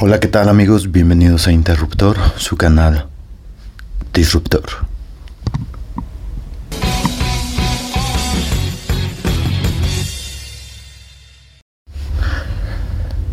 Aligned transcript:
Hola, 0.00 0.20
¿qué 0.20 0.28
tal 0.28 0.48
amigos? 0.48 0.92
Bienvenidos 0.92 1.48
a 1.48 1.52
Interruptor, 1.52 2.16
su 2.36 2.56
canal 2.56 3.08
Disruptor. 4.14 4.62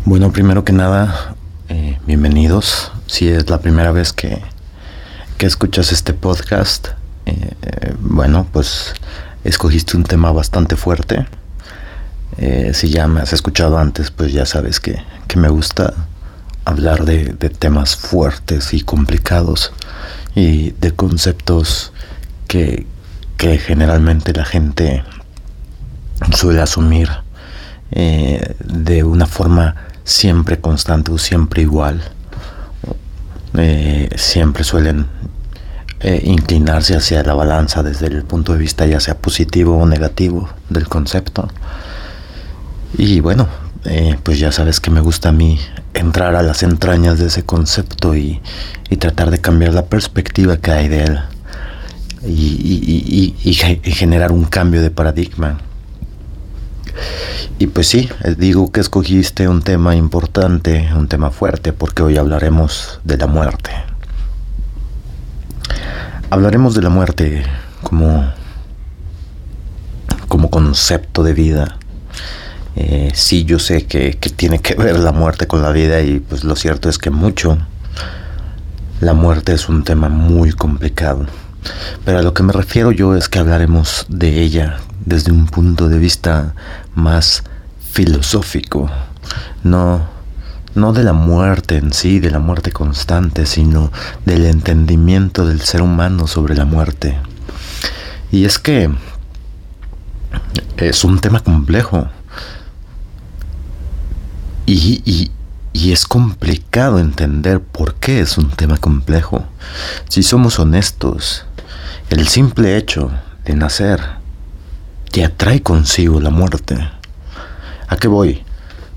Bueno, 0.04 0.32
primero 0.32 0.64
que 0.64 0.72
nada, 0.72 1.36
eh, 1.68 2.00
bienvenidos. 2.04 2.90
Si 3.06 3.28
es 3.28 3.48
la 3.48 3.60
primera 3.60 3.92
vez 3.92 4.12
que, 4.12 4.42
que 5.38 5.46
escuchas 5.46 5.92
este 5.92 6.14
podcast, 6.14 6.88
eh, 7.26 7.94
bueno, 8.00 8.44
pues 8.52 8.92
escogiste 9.44 9.96
un 9.96 10.02
tema 10.02 10.32
bastante 10.32 10.74
fuerte. 10.74 11.28
Eh, 12.38 12.72
si 12.74 12.88
ya 12.88 13.06
me 13.06 13.20
has 13.20 13.32
escuchado 13.32 13.78
antes, 13.78 14.10
pues 14.10 14.32
ya 14.32 14.46
sabes 14.46 14.80
que, 14.80 15.00
que 15.28 15.38
me 15.38 15.48
gusta 15.48 15.94
hablar 16.66 17.04
de, 17.04 17.32
temas 17.48 17.96
fuertes 17.96 18.74
y 18.74 18.82
complicados 18.82 19.72
y 20.34 20.72
de 20.72 20.92
conceptos 20.92 21.92
que, 22.48 22.86
generalmente 23.38 24.32
la 24.32 24.44
gente 24.44 25.04
suele 26.34 26.60
asumir 26.60 27.08
eh, 27.92 28.56
de 28.64 29.04
una 29.04 29.26
forma 29.26 29.76
siempre 30.02 30.60
constante 30.60 31.12
o 31.12 31.18
siempre 31.18 31.62
igual. 31.62 32.02
Eh, 33.56 34.08
siempre 34.16 34.64
suelen 34.64 35.06
eh, 36.00 36.20
inclinarse 36.24 36.96
hacia 36.96 37.22
la 37.22 37.34
balanza 37.34 37.84
desde 37.84 38.08
el 38.08 38.24
punto 38.24 38.52
de 38.52 38.58
vista 38.58 38.84
ya 38.84 38.98
sea 38.98 39.16
positivo 39.16 39.78
o 39.78 39.86
negativo 39.86 40.50
del 40.68 40.88
concepto. 40.88 41.48
Y 42.98 43.20
bueno, 43.20 43.46
pues 44.24 44.40
ya 44.40 44.50
sabes 44.50 44.80
que 44.80 44.90
me 44.90 45.00
gusta 45.00 45.28
a 45.28 45.32
mí 45.32 45.60
entrar 45.96 46.36
a 46.36 46.42
las 46.42 46.62
entrañas 46.62 47.18
de 47.18 47.26
ese 47.26 47.44
concepto 47.44 48.14
y, 48.16 48.40
tratar 48.98 49.30
de 49.30 49.40
cambiar 49.40 49.74
la 49.74 49.86
perspectiva 49.86 50.56
que 50.58 50.70
hay 50.70 50.88
de 50.88 51.04
él 51.04 51.18
y, 52.24 53.34
generar 53.84 54.32
un 54.32 54.44
cambio 54.44 54.82
de 54.82 54.90
paradigma. 54.90 55.58
Y 57.58 57.66
pues 57.68 57.88
sí, 57.88 58.08
eh, 58.24 58.34
digo 58.36 58.70
que 58.70 58.80
escogiste 58.80 59.48
un 59.48 59.62
tema 59.62 59.96
importante, 59.96 60.88
un 60.94 61.08
tema 61.08 61.30
fuerte, 61.30 61.72
porque 61.72 62.02
hoy 62.02 62.16
hablaremos 62.16 63.00
de 63.04 63.16
la 63.16 63.26
muerte. 63.26 63.70
Hablaremos 66.30 66.74
de 66.74 66.82
la 66.82 66.90
muerte 66.90 67.44
como, 67.82 68.30
como 70.28 70.50
concepto 70.50 71.22
de 71.22 71.32
vida 71.32 71.78
eh, 72.76 73.10
sí, 73.14 73.44
yo 73.44 73.58
sé 73.58 73.86
que, 73.86 74.12
tiene 74.36 74.58
que 74.60 74.74
ver 74.74 74.98
la 74.98 75.12
muerte 75.12 75.46
con 75.46 75.62
la 75.62 75.72
vida 75.72 76.02
y 76.02 76.20
pues 76.20 76.44
lo 76.44 76.54
cierto 76.56 76.90
es 76.90 76.98
que 76.98 77.10
mucho. 77.10 77.58
La 79.00 79.14
muerte 79.14 79.52
es 79.52 79.68
un 79.68 79.82
tema 79.82 80.08
muy 80.10 80.52
complicado. 80.52 81.26
Pero 82.04 82.18
a 82.18 82.22
lo 82.22 82.34
que 82.34 82.42
me 82.42 82.52
refiero 82.52 82.92
yo 82.92 83.14
es 83.16 83.28
que 83.28 83.38
hablaremos 83.38 84.06
de 84.08 84.42
ella 84.42 84.78
desde 85.04 85.32
un 85.32 85.46
punto 85.46 85.88
de 85.88 85.98
vista 85.98 86.54
más 86.94 87.44
filosófico. 87.92 88.90
No, 89.64 90.06
no 90.74 90.92
de 90.92 91.02
la 91.02 91.14
muerte 91.14 91.78
en 91.78 91.94
sí, 91.94 92.20
de 92.20 92.30
la 92.30 92.38
muerte 92.38 92.72
constante, 92.72 93.46
sino 93.46 93.90
del 94.26 94.44
entendimiento 94.44 95.46
del 95.46 95.62
ser 95.62 95.80
humano 95.80 96.26
sobre 96.26 96.54
la 96.54 96.66
muerte. 96.66 97.16
Y 98.30 98.44
es 98.44 98.58
que 98.58 98.90
es 100.76 101.04
un 101.04 101.18
tema 101.20 101.40
complejo. 101.40 102.08
Y, 104.66 105.30
es 105.72 106.06
complicado 106.06 106.98
entender 106.98 107.60
por 107.60 107.94
qué 107.94 108.20
es 108.20 108.38
un 108.38 108.50
tema 108.50 108.76
complejo. 108.76 109.44
Si 110.08 110.22
somos 110.24 110.58
honestos, 110.58 111.44
el 112.10 112.26
simple 112.26 112.76
hecho 112.76 113.12
de 113.44 113.54
nacer 113.54 114.00
te 115.12 115.24
atrae 115.24 115.62
consigo 115.62 116.20
la 116.20 116.30
muerte. 116.30 116.76
¿A 117.86 117.96
qué 117.96 118.08
voy? 118.08 118.42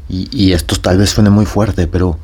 Y, 0.09 0.53
esto 0.53 0.75
tal 0.77 0.97
vez 0.97 1.11
suene 1.11 1.29
muy 1.29 1.45
fuerte, 1.45 1.85
pero 1.85 2.17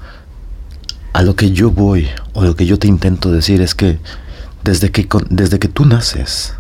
a 1.13 1.21
lo 1.21 1.35
que 1.35 1.51
yo 1.51 1.69
voy 1.69 2.09
o 2.33 2.43
lo 2.43 2.55
que 2.55 2.65
yo 2.65 2.79
te 2.79 2.87
intento 2.87 3.31
decir 3.31 3.61
es 3.61 3.75
que 3.75 3.99
desde 4.63 4.91
que, 4.91 5.07
desde 5.29 5.59
que 5.59 5.67
tú 5.67 5.85
naces, 5.85 6.55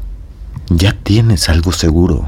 ya 0.69 0.93
tienes 0.93 1.49
algo 1.49 1.71
seguro. 1.71 2.27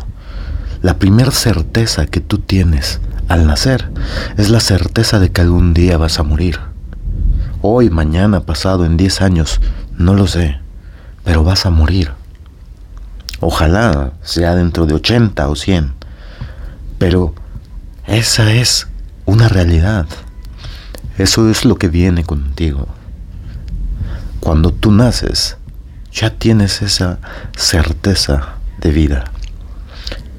La 0.82 1.00
primera 1.00 1.32
certeza 1.32 2.06
que 2.06 2.20
tú 2.20 2.38
tienes 2.38 3.00
al 3.28 3.48
nacer 3.48 3.90
es 4.38 4.50
la 4.50 4.60
certeza 4.60 5.20
de 5.20 5.32
que 5.32 5.42
algún 5.42 5.74
día 5.74 5.98
vas 5.98 6.20
a 6.20 6.24
morir. 6.24 6.60
Hoy, 7.62 7.90
mañana, 7.90 8.42
pasado, 8.42 8.86
en 8.86 8.96
10 8.96 9.22
años, 9.22 9.60
no 9.98 10.14
lo 10.14 10.28
sé, 10.28 10.60
pero 11.24 11.44
vas 11.44 11.66
a 11.66 11.72
morir. 11.72 12.12
Ojalá 13.40 14.14
sea 14.22 14.56
dentro 14.56 14.86
de 14.86 14.94
80 14.94 15.50
o 15.50 15.56
100, 15.56 15.94
pero 17.00 17.34
esa 18.06 18.54
es 18.54 18.88
una 19.26 19.50
realidad. 19.50 20.06
Eso 21.18 21.50
es 21.50 21.66
lo 21.66 21.78
que 21.78 21.88
viene 21.88 22.24
contigo. 22.24 22.88
Cuando 24.40 24.72
tú 24.72 24.92
naces, 24.92 25.58
ya 26.12 26.30
tienes 26.30 26.84
esa 26.84 27.18
certeza 27.56 28.56
de 28.80 28.92
vida. 28.92 29.32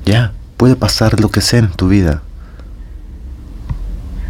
Ya 0.08 0.32
puede 0.56 0.74
pasar 0.74 1.20
lo 1.20 1.30
que 1.30 1.40
sea 1.40 1.60
en 1.60 1.70
tu 1.70 1.88
vida 1.88 2.22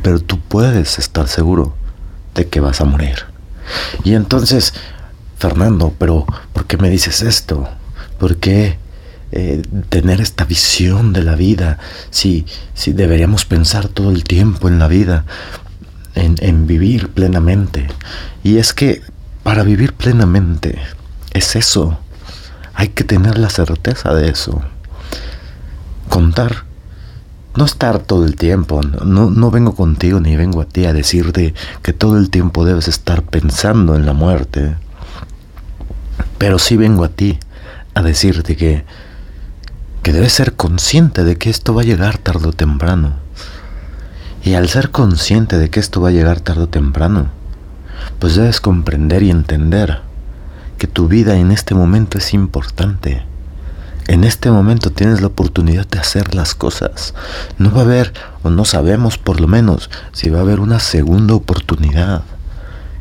pero 0.02 0.20
tú 0.20 0.40
puedes 0.40 0.98
estar 0.98 1.28
seguro 1.28 1.76
de 2.34 2.48
que 2.48 2.60
vas 2.60 2.80
a 2.80 2.84
morir. 2.84 3.26
Y 4.04 4.14
entonces, 4.14 4.72
Fernando, 5.36 5.94
pero 5.98 6.24
¿por 6.52 6.66
qué 6.66 6.76
me 6.76 6.88
dices 6.88 7.22
esto? 7.22 7.68
¿Por 8.18 8.36
qué 8.36 8.78
eh, 9.32 9.62
tener 9.90 10.22
esta 10.22 10.44
visión 10.44 11.12
de 11.12 11.22
la 11.22 11.34
vida 11.34 11.78
si, 12.10 12.46
si 12.74 12.92
deberíamos 12.92 13.44
pensar 13.44 13.88
todo 13.88 14.10
el 14.10 14.24
tiempo 14.24 14.68
en 14.68 14.78
la 14.78 14.88
vida, 14.88 15.24
en, 16.14 16.36
en 16.40 16.66
vivir 16.66 17.10
plenamente? 17.10 17.88
Y 18.42 18.56
es 18.56 18.72
que 18.72 19.02
para 19.42 19.62
vivir 19.62 19.92
plenamente 19.92 20.78
es 21.32 21.54
eso. 21.54 21.98
Hay 22.72 22.88
que 22.88 23.04
tener 23.04 23.36
la 23.36 23.50
certeza 23.50 24.14
de 24.14 24.30
eso. 24.30 24.62
Contar 26.08 26.64
no 27.58 27.64
estar 27.64 27.98
todo 27.98 28.24
el 28.24 28.36
tiempo, 28.36 28.80
no, 28.82 29.30
no 29.30 29.50
vengo 29.50 29.74
contigo 29.74 30.20
ni 30.20 30.36
vengo 30.36 30.60
a 30.60 30.64
ti 30.64 30.86
a 30.86 30.92
decirte 30.92 31.54
que 31.82 31.92
todo 31.92 32.16
el 32.16 32.30
tiempo 32.30 32.64
debes 32.64 32.86
estar 32.86 33.22
pensando 33.22 33.96
en 33.96 34.06
la 34.06 34.12
muerte, 34.12 34.76
pero 36.38 36.60
sí 36.60 36.76
vengo 36.76 37.02
a 37.02 37.08
ti 37.08 37.40
a 37.94 38.02
decirte 38.02 38.56
que, 38.56 38.84
que 40.04 40.12
debes 40.12 40.32
ser 40.32 40.54
consciente 40.54 41.24
de 41.24 41.36
que 41.36 41.50
esto 41.50 41.74
va 41.74 41.82
a 41.82 41.84
llegar 41.84 42.18
tarde 42.18 42.48
o 42.48 42.52
temprano. 42.52 43.14
Y 44.44 44.54
al 44.54 44.68
ser 44.68 44.90
consciente 44.90 45.58
de 45.58 45.68
que 45.68 45.80
esto 45.80 46.00
va 46.00 46.10
a 46.10 46.12
llegar 46.12 46.40
tarde 46.40 46.62
o 46.62 46.68
temprano, 46.68 47.26
pues 48.20 48.36
debes 48.36 48.60
comprender 48.60 49.24
y 49.24 49.30
entender 49.30 50.00
que 50.78 50.86
tu 50.86 51.08
vida 51.08 51.36
en 51.36 51.50
este 51.50 51.74
momento 51.74 52.18
es 52.18 52.32
importante 52.34 53.27
en 54.08 54.24
este 54.24 54.50
momento 54.50 54.90
tienes 54.90 55.20
la 55.20 55.26
oportunidad 55.26 55.86
de 55.86 55.98
hacer 55.98 56.34
las 56.34 56.54
cosas. 56.54 57.14
No 57.58 57.70
va 57.70 57.82
a 57.82 57.84
haber, 57.84 58.14
o 58.42 58.48
no 58.48 58.64
sabemos 58.64 59.18
por 59.18 59.38
lo 59.38 59.46
menos, 59.46 59.90
si 60.12 60.30
va 60.30 60.38
a 60.38 60.42
haber 60.42 60.60
una 60.60 60.80
segunda 60.80 61.34
oportunidad. 61.34 62.22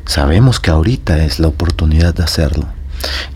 Sabemos 0.06 0.60
que 0.60 0.70
ahorita 0.70 1.24
es 1.24 1.40
la 1.40 1.48
oportunidad 1.48 2.14
de 2.14 2.24
hacerlo. 2.24 2.66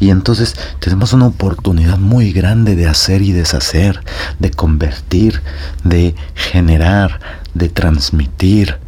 Y 0.01 0.09
entonces 0.09 0.55
tenemos 0.79 1.13
una 1.13 1.27
oportunidad 1.27 1.97
muy 1.97 2.33
grande 2.33 2.75
de 2.75 2.87
hacer 2.87 3.21
y 3.21 3.31
deshacer, 3.31 4.03
de 4.39 4.51
convertir, 4.51 5.41
de 5.85 6.13
generar, 6.35 7.21
de 7.53 7.69
transmitir, 7.69 8.79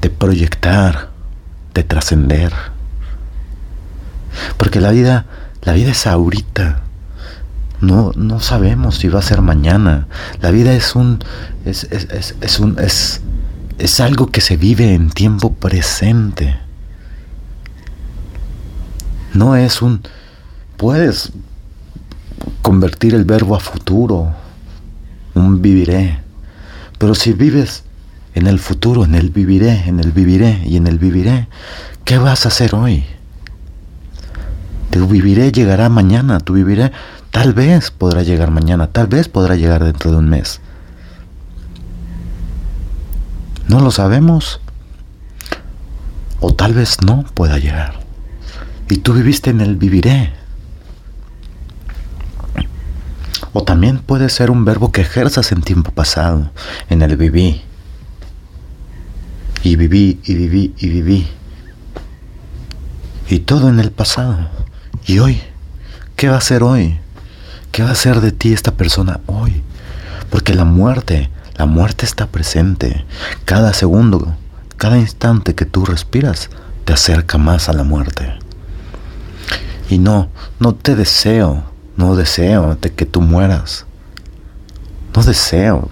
de 0.00 0.10
proyectar, 0.10 1.10
de 1.74 1.82
trascender. 1.82 2.52
Porque 4.56 4.80
la 4.80 4.92
vida, 4.92 5.26
la 5.62 5.72
vida 5.72 5.90
es 5.90 6.06
ahorita. 6.06 6.82
No, 7.80 8.12
no 8.16 8.40
sabemos 8.40 8.96
si 8.96 9.08
va 9.08 9.20
a 9.20 9.22
ser 9.22 9.40
mañana. 9.40 10.08
La 10.40 10.50
vida 10.50 10.72
es 10.72 10.94
un. 10.96 11.20
es, 11.64 11.84
es, 11.84 12.34
es, 12.40 12.58
un. 12.60 12.78
es. 12.78 13.20
es 13.78 14.00
algo 14.00 14.26
que 14.26 14.40
se 14.40 14.56
vive 14.56 14.94
en 14.94 15.10
tiempo 15.10 15.54
presente. 15.54 16.58
No 19.32 19.54
es 19.54 19.80
un. 19.80 20.02
Puedes 20.76 21.32
convertir 22.62 23.14
el 23.14 23.24
verbo 23.24 23.54
a 23.54 23.60
futuro. 23.60 24.34
Un 25.34 25.62
viviré. 25.62 26.18
Pero 26.98 27.14
si 27.14 27.32
vives 27.32 27.84
en 28.34 28.48
el 28.48 28.58
futuro, 28.58 29.04
en 29.04 29.14
el 29.14 29.30
viviré, 29.30 29.84
en 29.86 30.00
el 30.00 30.10
viviré 30.10 30.62
y 30.64 30.76
en 30.76 30.88
el 30.88 30.98
viviré, 30.98 31.48
¿qué 32.04 32.18
vas 32.18 32.44
a 32.44 32.48
hacer 32.48 32.74
hoy? 32.74 33.04
Tu 34.90 35.06
viviré 35.06 35.52
llegará 35.52 35.88
mañana, 35.88 36.40
tu 36.40 36.54
viviré 36.54 36.90
Tal 37.38 37.52
vez 37.52 37.92
podrá 37.92 38.24
llegar 38.24 38.50
mañana, 38.50 38.88
tal 38.88 39.06
vez 39.06 39.28
podrá 39.28 39.54
llegar 39.54 39.84
dentro 39.84 40.10
de 40.10 40.16
un 40.16 40.28
mes. 40.28 40.60
No 43.68 43.78
lo 43.78 43.92
sabemos. 43.92 44.60
O 46.40 46.52
tal 46.52 46.74
vez 46.74 46.96
no 47.00 47.24
pueda 47.34 47.58
llegar. 47.58 48.00
Y 48.90 48.96
tú 48.96 49.12
viviste 49.12 49.50
en 49.50 49.60
el 49.60 49.76
viviré. 49.76 50.32
O 53.52 53.62
también 53.62 53.98
puede 53.98 54.30
ser 54.30 54.50
un 54.50 54.64
verbo 54.64 54.90
que 54.90 55.02
ejerzas 55.02 55.52
en 55.52 55.62
tiempo 55.62 55.92
pasado, 55.92 56.50
en 56.90 57.02
el 57.02 57.16
viví. 57.16 57.62
Y 59.62 59.76
viví, 59.76 60.18
y 60.24 60.34
viví, 60.34 60.74
y 60.76 60.88
viví. 60.88 61.28
Y 63.30 63.38
todo 63.38 63.68
en 63.68 63.78
el 63.78 63.92
pasado. 63.92 64.48
¿Y 65.06 65.20
hoy? 65.20 65.40
¿Qué 66.16 66.28
va 66.28 66.38
a 66.38 66.40
ser 66.40 66.64
hoy? 66.64 66.98
¿Qué 67.78 67.84
va 67.84 67.92
a 67.92 67.94
ser 67.94 68.20
de 68.20 68.32
ti 68.32 68.52
esta 68.52 68.72
persona 68.72 69.20
hoy? 69.26 69.62
Porque 70.30 70.52
la 70.52 70.64
muerte, 70.64 71.30
la 71.56 71.64
muerte 71.64 72.06
está 72.06 72.26
presente. 72.26 73.04
Cada 73.44 73.72
segundo, 73.72 74.34
cada 74.76 74.98
instante 74.98 75.54
que 75.54 75.64
tú 75.64 75.84
respiras, 75.84 76.50
te 76.84 76.94
acerca 76.94 77.38
más 77.38 77.68
a 77.68 77.72
la 77.72 77.84
muerte. 77.84 78.36
Y 79.88 79.98
no, 79.98 80.28
no 80.58 80.74
te 80.74 80.96
deseo, 80.96 81.62
no 81.96 82.16
deseo 82.16 82.76
de 82.80 82.92
que 82.92 83.06
tú 83.06 83.20
mueras. 83.20 83.86
No 85.14 85.22
deseo 85.22 85.88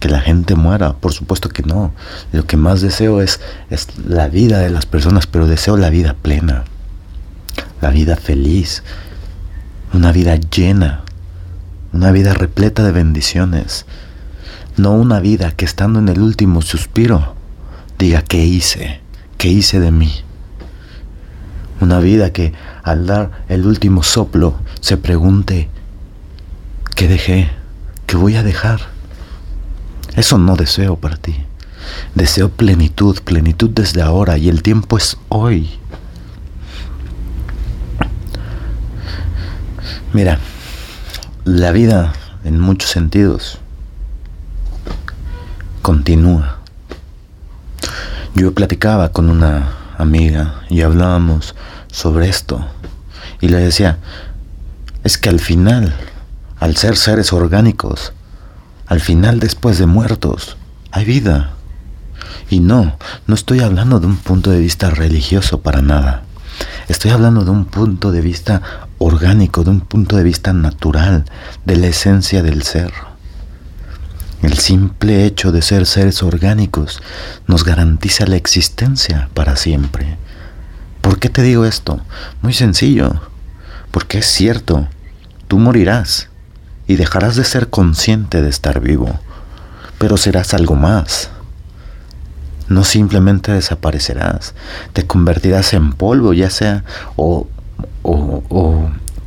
que 0.00 0.10
la 0.10 0.20
gente 0.20 0.56
muera, 0.56 0.92
por 0.92 1.14
supuesto 1.14 1.48
que 1.48 1.62
no. 1.62 1.94
Lo 2.32 2.46
que 2.46 2.58
más 2.58 2.82
deseo 2.82 3.22
es, 3.22 3.40
es 3.70 3.88
la 4.06 4.28
vida 4.28 4.58
de 4.58 4.68
las 4.68 4.84
personas, 4.84 5.26
pero 5.26 5.46
deseo 5.46 5.78
la 5.78 5.88
vida 5.88 6.14
plena, 6.20 6.64
la 7.80 7.88
vida 7.88 8.14
feliz, 8.14 8.82
una 9.94 10.12
vida 10.12 10.36
llena, 10.36 11.03
una 11.94 12.10
vida 12.10 12.34
repleta 12.34 12.82
de 12.82 12.90
bendiciones, 12.90 13.86
no 14.76 14.90
una 14.94 15.20
vida 15.20 15.52
que 15.52 15.64
estando 15.64 16.00
en 16.00 16.08
el 16.08 16.20
último 16.20 16.60
suspiro 16.60 17.36
diga 18.00 18.22
qué 18.22 18.44
hice, 18.44 19.00
qué 19.38 19.48
hice 19.48 19.78
de 19.78 19.92
mí. 19.92 20.12
Una 21.80 22.00
vida 22.00 22.32
que 22.32 22.52
al 22.82 23.06
dar 23.06 23.44
el 23.48 23.64
último 23.64 24.02
soplo 24.02 24.58
se 24.80 24.96
pregunte 24.96 25.68
qué 26.96 27.06
dejé, 27.06 27.48
qué 28.06 28.16
voy 28.16 28.34
a 28.34 28.42
dejar. 28.42 28.80
Eso 30.16 30.36
no 30.36 30.56
deseo 30.56 30.96
para 30.96 31.16
ti. 31.16 31.36
Deseo 32.16 32.48
plenitud, 32.48 33.20
plenitud 33.22 33.70
desde 33.70 34.02
ahora 34.02 34.36
y 34.36 34.48
el 34.48 34.64
tiempo 34.64 34.98
es 34.98 35.16
hoy. 35.28 35.70
Mira, 40.12 40.40
la 41.44 41.72
vida 41.72 42.14
en 42.44 42.58
muchos 42.58 42.90
sentidos 42.90 43.58
continúa. 45.82 46.56
Yo 48.34 48.54
platicaba 48.54 49.10
con 49.10 49.28
una 49.28 49.68
amiga 49.98 50.62
y 50.70 50.80
hablábamos 50.80 51.54
sobre 51.92 52.30
esto 52.30 52.66
y 53.42 53.48
le 53.48 53.58
decía, 53.58 53.98
es 55.04 55.18
que 55.18 55.28
al 55.28 55.38
final, 55.38 55.94
al 56.60 56.76
ser 56.76 56.96
seres 56.96 57.30
orgánicos, 57.34 58.14
al 58.86 59.00
final 59.00 59.38
después 59.38 59.78
de 59.78 59.84
muertos, 59.84 60.56
hay 60.92 61.04
vida. 61.04 61.50
Y 62.48 62.60
no, 62.60 62.96
no 63.26 63.34
estoy 63.34 63.60
hablando 63.60 64.00
de 64.00 64.06
un 64.06 64.16
punto 64.16 64.50
de 64.50 64.60
vista 64.60 64.88
religioso 64.88 65.60
para 65.60 65.82
nada. 65.82 66.22
Estoy 66.88 67.10
hablando 67.10 67.44
de 67.44 67.50
un 67.50 67.66
punto 67.66 68.12
de 68.12 68.22
vista 68.22 68.62
orgánico, 69.04 69.64
de 69.64 69.70
un 69.70 69.80
punto 69.80 70.16
de 70.16 70.22
vista 70.22 70.52
natural, 70.52 71.24
de 71.64 71.76
la 71.76 71.88
esencia 71.88 72.42
del 72.42 72.62
ser. 72.62 72.92
El 74.42 74.58
simple 74.58 75.24
hecho 75.24 75.52
de 75.52 75.62
ser 75.62 75.86
seres 75.86 76.22
orgánicos 76.22 77.02
nos 77.46 77.64
garantiza 77.64 78.26
la 78.26 78.36
existencia 78.36 79.28
para 79.34 79.56
siempre. 79.56 80.16
¿Por 81.00 81.18
qué 81.18 81.28
te 81.28 81.42
digo 81.42 81.64
esto? 81.64 82.00
Muy 82.42 82.52
sencillo. 82.52 83.20
Porque 83.90 84.18
es 84.18 84.26
cierto, 84.26 84.88
tú 85.48 85.58
morirás 85.58 86.28
y 86.86 86.96
dejarás 86.96 87.36
de 87.36 87.44
ser 87.44 87.70
consciente 87.70 88.42
de 88.42 88.50
estar 88.50 88.80
vivo, 88.80 89.18
pero 89.98 90.16
serás 90.16 90.52
algo 90.54 90.74
más. 90.74 91.30
No 92.68 92.84
simplemente 92.84 93.52
desaparecerás, 93.52 94.54
te 94.92 95.06
convertirás 95.06 95.74
en 95.74 95.92
polvo, 95.92 96.32
ya 96.32 96.50
sea 96.50 96.84
o, 97.16 97.46
o, 98.02 98.42
o, 98.48 98.83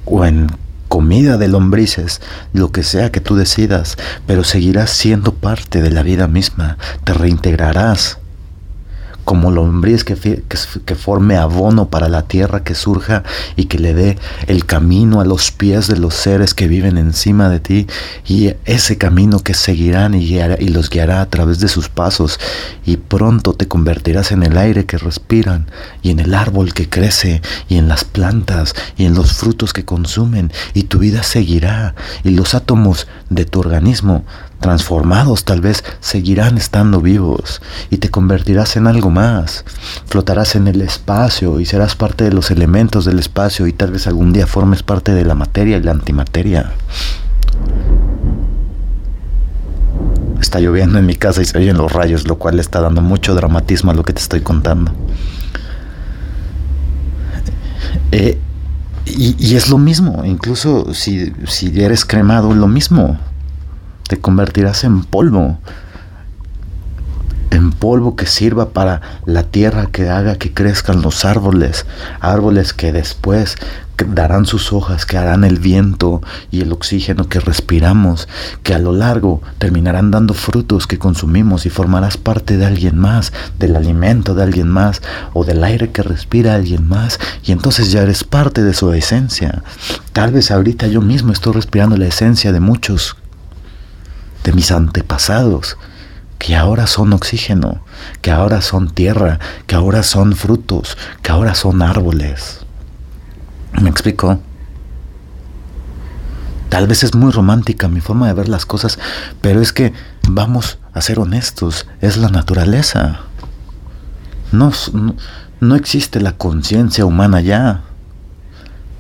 o 0.10 0.26
en 0.26 0.48
comida 0.88 1.38
de 1.38 1.48
lombrices, 1.48 2.22
lo 2.54 2.72
que 2.72 2.84
sea 2.84 3.12
que 3.12 3.20
tú 3.20 3.36
decidas, 3.36 3.98
pero 4.26 4.44
seguirás 4.44 4.90
siendo 4.90 5.34
parte 5.34 5.82
de 5.82 5.92
la 5.92 6.02
vida 6.02 6.28
misma, 6.28 6.78
te 7.04 7.14
reintegrarás 7.14 8.20
como 9.28 9.52
lombriz 9.52 10.06
que, 10.06 10.16
que, 10.16 10.96
forme 10.96 11.36
abono 11.36 11.90
para 11.90 12.08
la 12.08 12.22
tierra 12.30 12.64
que 12.64 12.76
surja 12.76 13.24
y 13.58 13.66
que 13.66 13.78
le 13.78 13.94
dé 13.94 14.18
el 14.48 14.66
camino 14.66 15.20
a 15.20 15.26
los 15.26 15.52
pies 15.52 15.88
de 15.88 15.98
los 15.98 16.14
seres 16.14 16.54
que 16.54 16.70
viven 16.70 16.98
encima 16.98 17.50
de 17.50 17.60
ti 17.60 17.88
y 18.26 18.54
ese 18.64 18.98
camino 18.98 19.40
que 19.40 19.54
seguirán 19.54 20.16
y, 20.16 20.38
y 20.38 20.70
los 20.70 20.90
guiará 20.90 21.20
a 21.20 21.30
través 21.30 21.60
de 21.60 21.68
sus 21.68 21.90
pasos 21.90 22.40
y 22.86 22.96
pronto 22.96 23.52
te 23.52 23.68
convertirás 23.68 24.32
en 24.32 24.44
el 24.44 24.58
aire 24.58 24.86
que 24.86 24.98
respiran 24.98 25.70
y 26.02 26.12
en 26.12 26.22
el 26.22 26.34
árbol 26.34 26.74
que 26.74 26.88
crece 26.88 27.42
y 27.68 27.76
en 27.76 27.90
las 27.90 28.06
plantas 28.06 28.76
y 28.96 29.04
en 29.04 29.14
los 29.14 29.34
frutos 29.34 29.74
que 29.74 29.84
consumen 29.84 30.54
y 30.74 30.84
tu 30.84 31.00
vida 31.00 31.22
seguirá 31.24 31.96
y 32.24 32.30
los 32.30 32.56
átomos 32.56 33.10
de 33.30 33.44
tu 33.44 33.60
organismo 33.60 34.24
transformados 34.60 35.46
tal 35.46 35.62
vez 35.62 35.84
seguirán 36.00 36.58
estando 36.58 37.02
vivos 37.02 37.62
y 37.90 37.98
te 37.98 38.10
convertirás 38.10 38.76
en 38.76 38.88
algo 38.88 39.10
más. 39.10 39.64
Flotarás 40.08 40.56
en 40.56 40.68
el 40.68 40.82
espacio 40.82 41.60
y 41.60 41.66
serás 41.66 41.96
parte 41.96 42.24
de 42.24 42.32
los 42.32 42.52
elementos 42.52 43.06
del 43.06 43.20
espacio 43.20 43.68
y 43.68 43.74
tal 43.74 43.92
vez 43.92 44.08
algún 44.08 44.34
día 44.34 44.48
formes 44.48 44.84
parte 44.84 45.14
de 45.14 45.26
la 45.26 45.36
materia 45.36 45.78
y 45.78 45.84
la 45.84 45.92
antimateria. 45.92 46.74
Está 50.40 50.60
lloviendo 50.60 51.00
en 51.00 51.06
mi 51.06 51.16
casa 51.16 51.42
y 51.42 51.46
se 51.46 51.58
oyen 51.58 51.78
los 51.78 51.92
rayos, 51.92 52.28
lo 52.28 52.38
cual 52.38 52.60
está 52.60 52.80
dando 52.80 53.02
mucho 53.02 53.34
dramatismo 53.34 53.92
a 53.92 53.94
lo 53.94 54.04
que 54.04 54.14
te 54.14 54.22
estoy 54.22 54.42
contando. 54.42 54.92
Eh, 58.12 58.40
y, 59.06 59.56
es 59.56 59.70
lo 59.70 59.78
mismo, 59.78 60.24
incluso 60.26 60.94
si, 60.94 61.34
si 61.48 61.82
eres 61.82 62.04
cremado, 62.04 62.54
lo 62.54 62.68
mismo 62.68 63.18
te 64.08 64.20
convertirás 64.20 64.84
en 64.84 65.04
polvo, 65.04 65.58
en 67.52 67.72
polvo 67.72 68.16
que 68.16 68.26
sirva 68.26 68.70
para 68.70 69.02
la 69.26 69.44
tierra 69.44 69.88
que 69.88 70.10
haga 70.10 70.36
que 70.36 70.54
crezcan 70.54 71.02
los 71.02 71.26
árboles, 71.26 71.86
árboles 72.20 72.74
que 72.74 72.92
después 72.92 73.56
darán 74.06 74.46
sus 74.46 74.72
hojas, 74.74 75.06
que 75.06 75.18
harán 75.18 75.44
el 75.44 75.58
viento 75.58 76.22
y 76.52 76.62
el 76.62 76.72
oxígeno 76.72 77.28
que 77.28 77.40
respiramos, 77.40 78.28
que 78.64 78.76
a 78.76 78.80
lo 78.80 78.92
largo 78.92 79.42
terminarán 79.58 80.12
dando 80.12 80.34
frutos 80.34 80.86
que 80.86 81.00
consumimos 81.00 81.66
y 81.66 81.70
formarás 81.70 82.18
parte 82.18 82.58
de 82.58 82.66
alguien 82.66 82.98
más, 82.98 83.34
del 83.58 83.76
alimento 83.76 84.36
de 84.36 84.44
alguien 84.44 84.68
más 84.68 85.02
o 85.34 85.44
del 85.44 85.64
aire 85.64 85.92
que 85.92 86.04
respira 86.04 86.54
alguien 86.54 86.88
más. 86.88 87.20
Y 87.44 87.52
entonces 87.52 87.92
ya 87.92 88.04
eres 88.04 88.24
parte 88.24 88.64
de 88.64 88.74
su 88.74 88.92
esencia. 88.94 89.64
Tal 90.14 90.32
vez 90.32 90.52
ahorita 90.52 90.88
yo 90.88 91.02
mismo 91.02 91.34
estoy 91.34 91.54
respirando 91.54 91.98
la 91.98 92.06
esencia 92.06 92.52
de 92.52 92.60
muchos 92.60 93.16
de 94.48 94.54
mis 94.54 94.72
antepasados, 94.72 95.76
que 96.40 96.56
ahora 96.56 96.88
son 96.88 97.12
oxígeno, 97.12 97.84
que 98.22 98.32
ahora 98.32 98.62
son 98.62 98.90
tierra, 98.90 99.40
que 99.66 99.76
ahora 99.76 100.04
son 100.04 100.38
frutos, 100.38 100.98
que 101.22 101.34
ahora 101.34 101.54
son 101.54 101.82
árboles. 101.82 102.60
¿Me 103.82 103.90
explico? 103.90 104.40
Tal 106.70 106.88
vez 106.88 107.04
es 107.04 107.14
muy 107.14 107.34
romántica 107.34 107.90
mi 107.90 108.00
forma 108.00 108.28
de 108.28 108.36
ver 108.36 108.48
las 108.48 108.66
cosas, 108.66 109.00
pero 109.42 109.62
es 109.62 109.74
que 109.74 109.92
vamos 110.30 110.80
a 110.94 111.02
ser 111.02 111.20
honestos, 111.20 111.86
es 112.00 112.16
la 112.16 112.30
naturaleza. 112.30 113.20
No, 114.54 114.72
no, 114.94 115.16
no 115.60 115.76
existe 115.76 116.22
la 116.22 116.38
conciencia 116.38 117.04
humana 117.06 117.42
ya. 117.42 117.82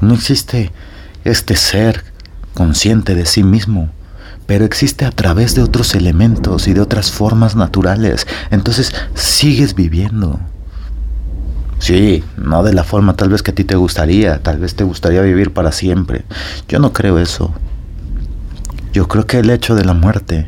No 0.01 0.13
existe 0.13 0.73
este 1.23 1.55
ser 1.55 2.03
consciente 2.53 3.15
de 3.15 3.25
sí 3.25 3.43
mismo 3.43 3.93
pero 4.47 4.63
existe 4.65 5.05
a 5.05 5.11
través 5.11 5.53
de 5.53 5.61
otros 5.61 5.93
elementos 5.93 6.67
y 6.67 6.73
de 6.73 6.81
otras 6.81 7.11
formas 7.11 7.55
naturales. 7.55 8.25
Entonces 8.49 8.95
sigues 9.13 9.75
viviendo. 9.75 10.39
Sí, 11.79 12.23
no 12.37 12.63
de 12.63 12.73
la 12.73 12.83
forma 12.83 13.15
tal 13.15 13.29
vez 13.29 13.43
que 13.43 13.51
a 13.51 13.55
ti 13.55 13.65
te 13.65 13.75
gustaría, 13.75 14.41
tal 14.41 14.57
vez 14.57 14.75
te 14.75 14.85
gustaría 14.85 15.21
vivir 15.21 15.53
para 15.53 15.71
siempre. 15.71 16.23
Yo 16.67 16.79
no 16.79 16.93
creo 16.93 17.19
eso. 17.19 17.53
Yo 18.93 19.07
creo 19.07 19.27
que 19.27 19.39
el 19.39 19.49
hecho 19.49 19.75
de 19.75 19.85
la 19.85 19.93
muerte 19.93 20.47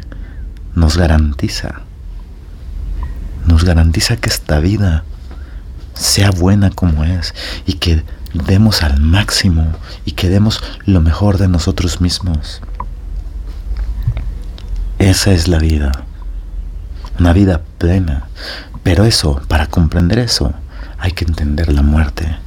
nos 0.73 0.97
garantiza, 0.97 1.81
nos 3.45 3.65
garantiza 3.65 4.15
que 4.15 4.29
esta 4.29 4.59
vida 4.59 5.03
sea 5.93 6.31
buena 6.31 6.71
como 6.71 7.03
es 7.03 7.35
y 7.65 7.73
que 7.73 8.03
demos 8.33 8.81
al 8.81 9.01
máximo 9.01 9.67
y 10.05 10.13
que 10.13 10.29
demos 10.29 10.63
lo 10.85 11.01
mejor 11.01 11.37
de 11.37 11.49
nosotros 11.49 11.99
mismos. 11.99 12.61
Esa 14.99 15.31
es 15.31 15.47
la 15.47 15.59
vida. 15.59 15.91
Una 17.19 17.31
vida 17.31 17.61
plena. 17.77 18.27
Pero 18.83 19.05
eso, 19.05 19.41
para 19.47 19.67
comprender 19.67 20.19
eso, 20.19 20.53
hay 20.97 21.13
que 21.13 21.23
entender 21.23 21.71
la 21.71 21.81
muerte. 21.81 22.37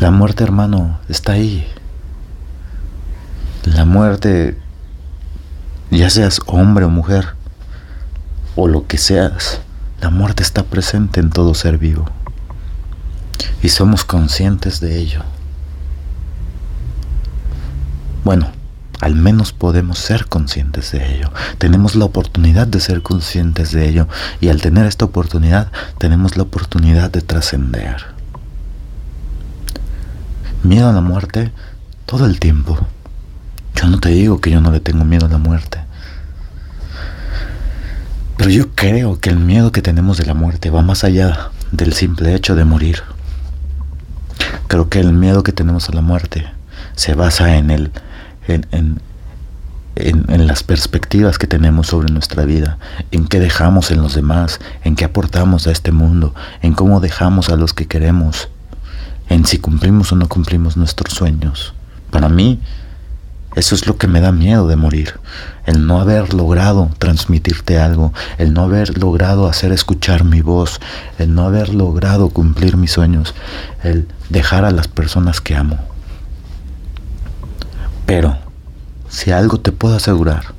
La 0.00 0.10
muerte, 0.10 0.44
hermano, 0.44 0.98
está 1.08 1.32
ahí. 1.32 1.66
La 3.64 3.84
muerte, 3.84 4.58
ya 5.90 6.08
seas 6.08 6.40
hombre 6.46 6.86
o 6.86 6.88
mujer, 6.88 7.34
o 8.56 8.68
lo 8.68 8.86
que 8.86 8.96
seas, 8.96 9.60
la 10.00 10.08
muerte 10.08 10.42
está 10.42 10.64
presente 10.64 11.20
en 11.20 11.30
todo 11.30 11.54
ser 11.54 11.76
vivo. 11.76 12.06
Y 13.62 13.68
somos 13.68 14.04
conscientes 14.04 14.80
de 14.80 14.98
ello. 14.98 15.22
Bueno, 18.24 18.50
al 19.02 19.16
menos 19.16 19.52
podemos 19.52 19.98
ser 19.98 20.26
conscientes 20.26 20.92
de 20.92 21.16
ello. 21.16 21.32
Tenemos 21.58 21.96
la 21.96 22.04
oportunidad 22.04 22.68
de 22.68 22.78
ser 22.78 23.02
conscientes 23.02 23.72
de 23.72 23.88
ello. 23.88 24.06
Y 24.40 24.48
al 24.48 24.60
tener 24.60 24.86
esta 24.86 25.04
oportunidad, 25.04 25.72
tenemos 25.98 26.36
la 26.36 26.44
oportunidad 26.44 27.10
de 27.10 27.20
trascender. 27.20 27.96
Miedo 30.62 30.88
a 30.88 30.92
la 30.92 31.00
muerte 31.00 31.50
todo 32.06 32.26
el 32.26 32.38
tiempo. 32.38 32.78
Yo 33.74 33.88
no 33.88 33.98
te 33.98 34.10
digo 34.10 34.40
que 34.40 34.52
yo 34.52 34.60
no 34.60 34.70
le 34.70 34.78
tengo 34.78 35.04
miedo 35.04 35.26
a 35.26 35.30
la 35.30 35.38
muerte. 35.38 35.80
Pero 38.36 38.50
yo 38.50 38.70
creo 38.76 39.18
que 39.18 39.30
el 39.30 39.40
miedo 39.40 39.72
que 39.72 39.82
tenemos 39.82 40.16
de 40.18 40.26
la 40.26 40.34
muerte 40.34 40.70
va 40.70 40.82
más 40.82 41.02
allá 41.02 41.50
del 41.72 41.92
simple 41.92 42.36
hecho 42.36 42.54
de 42.54 42.64
morir. 42.64 43.02
Creo 44.68 44.88
que 44.88 45.00
el 45.00 45.12
miedo 45.12 45.42
que 45.42 45.52
tenemos 45.52 45.88
a 45.88 45.92
la 45.92 46.02
muerte 46.02 46.46
se 46.94 47.14
basa 47.14 47.56
en 47.56 47.70
el 47.72 47.90
en, 48.48 48.66
en, 48.72 49.00
en, 49.96 50.46
las 50.46 50.62
perspectivas 50.62 51.38
que 51.38 51.46
tenemos 51.46 51.88
sobre 51.88 52.12
nuestra 52.12 52.44
vida, 52.44 52.78
en 53.10 53.26
qué 53.26 53.40
dejamos 53.40 53.90
en 53.90 54.02
los 54.02 54.14
demás, 54.14 54.60
en 54.84 54.96
qué 54.96 55.04
aportamos 55.04 55.66
a 55.66 55.72
este 55.72 55.92
mundo, 55.92 56.34
en 56.62 56.74
cómo 56.74 57.00
dejamos 57.00 57.48
a 57.48 57.56
los 57.56 57.74
que 57.74 57.86
queremos, 57.86 58.48
en 59.28 59.44
si 59.44 59.58
cumplimos 59.58 60.12
o 60.12 60.16
no 60.16 60.28
cumplimos 60.28 60.76
nuestros 60.76 61.14
sueños. 61.14 61.74
Para 62.10 62.28
mí, 62.28 62.60
eso 63.54 63.74
es 63.74 63.86
lo 63.86 63.98
que 63.98 64.06
me 64.06 64.20
da 64.20 64.32
miedo 64.32 64.66
de 64.66 64.76
morir, 64.76 65.20
el 65.66 65.86
no 65.86 66.00
haber 66.00 66.32
logrado 66.32 66.90
transmitirte 66.98 67.78
algo, 67.78 68.14
el 68.38 68.54
no 68.54 68.62
haber 68.62 68.98
logrado 68.98 69.46
hacer 69.46 69.72
escuchar 69.72 70.24
mi 70.24 70.40
voz, 70.40 70.80
el 71.18 71.34
no 71.34 71.44
haber 71.44 71.74
logrado 71.74 72.30
cumplir 72.30 72.78
mis 72.78 72.92
sueños, 72.92 73.34
el 73.82 74.08
dejar 74.30 74.64
a 74.64 74.70
las 74.70 74.88
personas 74.88 75.42
que 75.42 75.54
amo. 75.54 75.91
Pero, 78.14 78.36
si 79.08 79.30
algo 79.30 79.58
te 79.58 79.72
puedo 79.72 79.96
asegurar, 79.96 80.52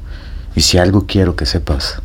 y 0.56 0.62
si 0.62 0.80
algo 0.80 1.06
quiero 1.06 1.36
que 1.36 1.46
sepas, 1.46 2.02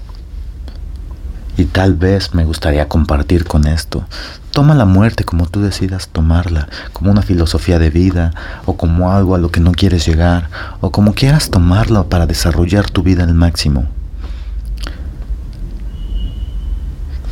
y 1.57 1.65
tal 1.65 1.95
vez 1.95 2.35
me 2.35 2.45
gustaría 2.45 2.87
compartir 2.87 3.47
con 3.47 3.67
esto, 3.67 4.05
Toma 4.51 4.75
la 4.75 4.85
muerte 4.85 5.25
como 5.25 5.47
tú 5.47 5.63
decidas 5.63 6.09
tomarla, 6.09 6.69
como 6.93 7.11
una 7.11 7.23
filosofía 7.23 7.79
de 7.79 7.89
vida, 7.89 8.33
o 8.67 8.77
como 8.77 9.11
algo 9.11 9.35
a 9.35 9.39
lo 9.39 9.51
que 9.51 9.61
no 9.61 9.73
quieres 9.73 10.05
llegar, 10.07 10.51
o 10.83 10.91
como 10.91 11.15
quieras 11.15 11.49
tomarlo 11.49 12.11
para 12.11 12.27
desarrollar 12.27 12.91
tu 12.91 13.03
vida 13.03 13.25
al 13.25 13.33
máximo. 13.33 13.87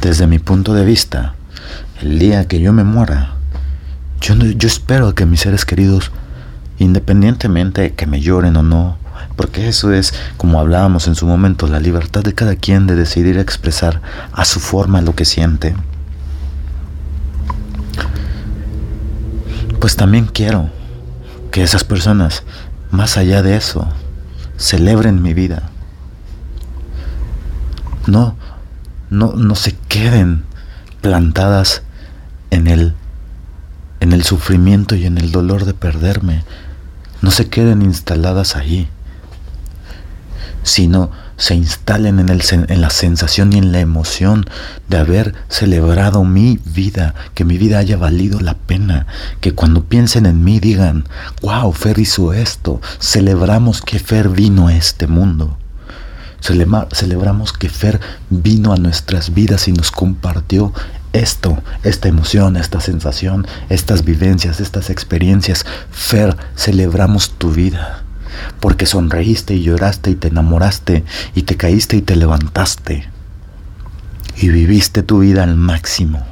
Desde 0.00 0.26
mi 0.26 0.38
punto 0.38 0.73
de 0.73 0.87
vista, 0.87 1.35
el 2.00 2.18
día 2.18 2.49
que 2.49 2.61
yo 2.61 2.73
me 2.73 2.85
muera, 2.85 3.35
yo, 4.23 4.35
yo 4.37 4.68
espero 4.68 5.14
que 5.14 5.26
mis 5.26 5.40
seres 5.40 5.66
queridos, 5.66 6.12
independientemente 6.78 7.83
de 7.83 7.95
que 7.95 8.06
me 8.06 8.21
lloren 8.21 8.56
o 8.56 8.62
no, 8.62 8.97
porque 9.37 9.68
eso 9.68 9.92
es, 9.92 10.14
como 10.37 10.61
hablábamos 10.61 11.06
en 11.06 11.14
su 11.14 11.26
momento, 11.26 11.66
la 11.66 11.80
libertad 11.80 12.23
de 12.23 12.35
cada 12.35 12.56
quien 12.56 12.87
de 12.87 12.97
decidir 12.97 13.38
expresar 13.38 14.00
a 14.33 14.45
su 14.45 14.61
forma 14.61 15.00
lo 15.00 15.14
que 15.14 15.25
siente. 15.25 15.75
pues 19.87 19.95
también 19.95 20.26
quiero 20.26 20.68
que 21.52 21.62
esas 21.62 21.85
personas, 21.85 22.42
más 22.90 23.16
allá 23.16 23.42
de 23.42 23.56
eso, 23.56 23.87
celebren 24.56 25.23
mi 25.23 25.33
vida. 25.33 25.71
No, 28.06 28.35
no, 29.11 29.35
no 29.35 29.54
se 29.54 29.76
queden 29.88 30.45
plantadas 31.00 31.83
en 32.50 32.66
el, 32.66 32.95
en 34.00 34.12
el 34.12 34.25
sufrimiento 34.25 34.97
y 34.97 35.06
en 35.06 35.18
el 35.18 35.30
dolor 35.30 35.64
de 35.64 35.75
perderme. 35.75 36.42
No 37.26 37.33
se 37.33 37.49
queden 37.49 37.83
instaladas 37.83 38.54
ahí, 38.54 38.88
sino 40.62 41.11
se 41.37 41.56
instalen 41.56 42.21
en, 42.21 42.28
el, 42.28 42.40
en 42.52 42.80
la 42.80 42.90
sensación 42.90 43.52
y 43.52 43.59
en 43.59 43.73
la 43.73 43.80
emoción 43.80 44.47
de 44.88 44.99
haber 44.99 45.35
celebrado 45.49 46.23
mi 46.23 46.61
vida, 46.64 47.16
que 47.35 47.45
mi 47.45 47.59
vida 47.59 47.78
haya 47.78 47.97
valido 47.97 48.38
la 48.38 48.54
pena, 48.54 49.09
que 49.40 49.54
cuando 49.54 49.83
piensen 49.83 50.25
en 50.25 50.45
mí 50.45 50.61
digan, 50.61 51.02
wow, 51.42 51.73
Fer 51.73 51.99
hizo 51.99 52.33
esto, 52.33 52.80
celebramos 53.00 53.83
que 53.83 53.99
Fer 53.99 54.28
vino 54.28 54.68
a 54.68 54.76
este 54.76 55.09
mundo. 55.09 55.59
celebramos 56.40 57.52
que 57.52 57.68
Fer 57.68 57.99
vino 58.30 58.73
a 58.73 58.76
nuestras 58.76 59.35
vidas 59.35 59.66
y 59.66 59.73
nos 59.73 59.90
compartió 59.90 60.73
esto, 61.20 61.62
esta 61.82 62.08
emoción, 62.08 62.56
esta 62.56 62.80
sensación, 62.80 63.46
estas 63.68 64.04
vivencias, 64.04 64.61
estas 64.61 64.90
experiencias. 64.90 65.64
Fer, 65.90 66.37
celebramos 66.56 67.30
tu 67.30 67.50
vida 67.50 68.02
porque 68.61 68.87
sonreíste 68.87 69.54
y 69.54 69.62
lloraste 69.62 70.11
y 70.11 70.14
te 70.14 70.28
enamoraste 70.28 71.04
y 71.35 71.42
te 71.42 71.56
caíste 71.56 71.96
y 71.96 72.02
te 72.02 72.16
levantaste 72.16 73.08
y 74.38 74.49
viviste 74.49 75.02
tu 75.02 75.20
vida 75.20 75.42
al 75.42 75.56
máximo. 75.56 76.25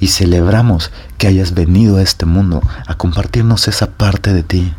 Y 0.00 0.08
celebramos 0.08 0.90
que 1.18 1.26
hayas 1.26 1.54
venido 1.54 1.98
a 1.98 2.02
este 2.02 2.26
mundo 2.26 2.62
a 2.86 2.94
compartirnos 2.96 3.68
esa 3.68 3.90
parte 3.90 4.32
de 4.32 4.42
ti. 4.42 4.72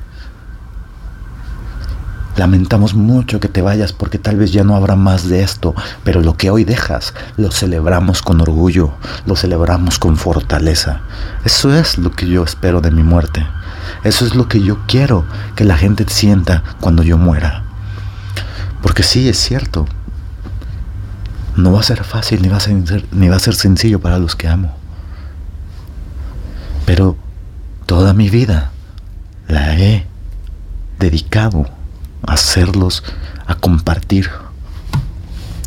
Lamentamos 2.38 2.94
mucho 2.94 3.40
que 3.40 3.50
te 3.50 3.62
vayas 3.62 3.92
porque 3.92 4.18
tal 4.18 4.38
vez 4.38 4.54
ya 4.54 4.64
no 4.64 4.76
habrá 4.76 4.96
más 4.96 5.28
de 5.28 5.44
esto, 5.44 5.76
pero 6.04 6.22
lo 6.22 6.38
que 6.38 6.50
hoy 6.50 6.64
dejas 6.64 7.14
lo 7.36 7.52
celebramos 7.52 8.22
con 8.22 8.40
orgullo, 8.40 8.94
lo 9.26 9.36
celebramos 9.36 10.00
con 10.00 10.16
fortaleza. 10.16 11.02
Eso 11.44 11.76
es 11.76 11.98
lo 11.98 12.12
que 12.12 12.28
yo 12.28 12.44
espero 12.44 12.80
de 12.80 12.92
mi 12.92 13.04
muerte. 13.04 13.46
Eso 14.04 14.26
es 14.26 14.34
lo 14.34 14.48
que 14.48 14.62
yo 14.62 14.80
quiero 14.88 15.26
que 15.56 15.66
la 15.66 15.78
gente 15.78 16.06
sienta 16.08 16.64
cuando 16.80 17.04
yo 17.04 17.18
muera. 17.18 17.64
Porque 18.82 19.04
sí, 19.04 19.28
es 19.28 19.38
cierto. 19.38 19.86
No 21.58 21.74
va 21.74 21.82
a 21.82 21.84
ser 21.84 22.04
fácil 22.06 22.42
ni 22.42 22.48
va 22.48 22.58
a 22.58 22.62
ser, 22.62 23.06
ni 23.12 23.28
va 23.28 23.36
a 23.36 23.40
ser 23.40 23.56
sencillo 23.56 24.00
para 24.00 24.18
los 24.20 24.38
que 24.38 24.48
amo. 24.48 24.74
Pero 26.86 27.18
toda 27.86 28.14
mi 28.14 28.30
vida 28.30 28.72
la 29.50 29.78
he 29.78 30.08
dedicado 30.98 31.68
hacerlos, 32.28 33.04
a 33.48 33.56
compartir. 33.56 34.30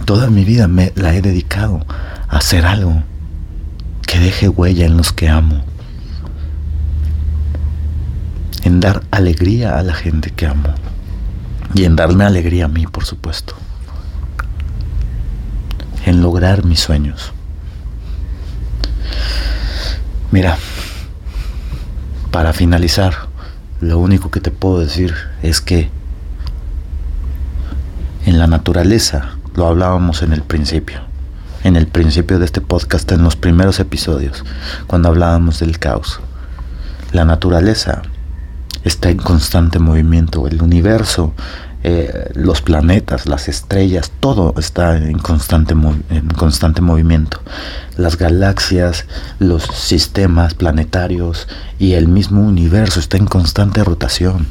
Toda 0.05 0.29
mi 0.31 0.45
vida 0.45 0.69
me 0.69 0.93
la 0.95 1.15
he 1.15 1.23
dedicado 1.23 1.85
a 2.29 2.39
hacer 2.39 2.67
algo 2.67 3.03
que 4.07 4.19
deje 4.19 4.49
huella 4.49 4.87
en 4.87 4.97
los 4.97 5.13
que 5.13 5.29
amo 5.29 5.65
en 8.65 8.81
dar 8.81 9.03
alegría 9.11 9.79
a 9.79 9.83
la 9.83 9.95
gente 9.95 10.31
que 10.31 10.47
amo 10.47 10.75
y 11.75 11.85
en 11.85 11.97
darme 11.97 12.25
alegría 12.25 12.65
a 12.65 12.69
mí, 12.69 12.87
por 12.87 13.05
supuesto, 13.05 13.55
en 16.07 16.23
lograr 16.23 16.65
mis 16.65 16.81
sueños. 16.81 17.33
Mira, 20.31 20.57
para 22.31 22.53
finalizar, 22.53 23.15
lo 23.81 23.99
único 23.99 24.31
que 24.31 24.41
te 24.41 24.51
puedo 24.51 24.81
decir 24.81 25.15
es 25.43 25.61
que 25.61 25.91
en 28.25 28.39
la 28.39 28.47
naturaleza, 28.47 29.37
lo 29.55 29.67
hablábamos 29.67 30.23
en 30.23 30.33
el 30.33 30.43
principio, 30.43 31.01
en 31.63 31.77
el 31.77 31.87
principio 31.87 32.39
de 32.39 32.47
este 32.47 32.61
podcast, 32.61 33.11
en 33.13 33.23
los 33.23 33.37
primeros 33.37 33.81
episodios, 33.81 34.45
cuando 34.87 35.09
hablábamos 35.09 35.61
del 35.61 35.79
caos. 35.79 36.21
La 37.13 37.25
naturaleza 37.25 38.03
está 38.85 39.11
en 39.11 39.19
constante 39.19 39.79
movimiento. 39.79 40.47
El 40.47 40.63
universo, 40.63 41.33
eh, 41.83 42.31
los 42.35 42.63
planetas, 42.63 43.27
las 43.27 43.49
estrellas, 43.49 44.13
todo 44.21 44.55
está 44.59 44.97
en 44.97 45.19
constante, 45.19 45.75
en 46.11 46.29
constante 46.29 46.81
movimiento. 46.81 47.41
Las 47.97 48.17
galaxias, 48.17 49.07
los 49.39 49.65
sistemas 49.65 50.55
planetarios 50.55 51.49
y 51.79 51.93
el 51.93 52.09
mismo 52.09 52.43
universo 52.43 53.01
está 53.01 53.17
en 53.17 53.27
constante 53.27 53.85
rotación. 53.85 54.47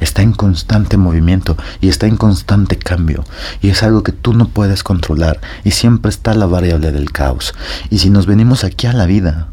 Está 0.00 0.22
en 0.22 0.32
constante 0.32 0.96
movimiento 0.96 1.56
y 1.80 1.88
está 1.88 2.06
en 2.06 2.16
constante 2.16 2.76
cambio. 2.76 3.24
Y 3.62 3.70
es 3.70 3.82
algo 3.82 4.02
que 4.02 4.12
tú 4.12 4.34
no 4.34 4.48
puedes 4.48 4.82
controlar. 4.82 5.40
Y 5.64 5.70
siempre 5.70 6.10
está 6.10 6.34
la 6.34 6.46
variable 6.46 6.92
del 6.92 7.12
caos. 7.12 7.54
Y 7.90 7.98
si 7.98 8.10
nos 8.10 8.26
venimos 8.26 8.64
aquí 8.64 8.86
a 8.86 8.92
la 8.92 9.06
vida, 9.06 9.48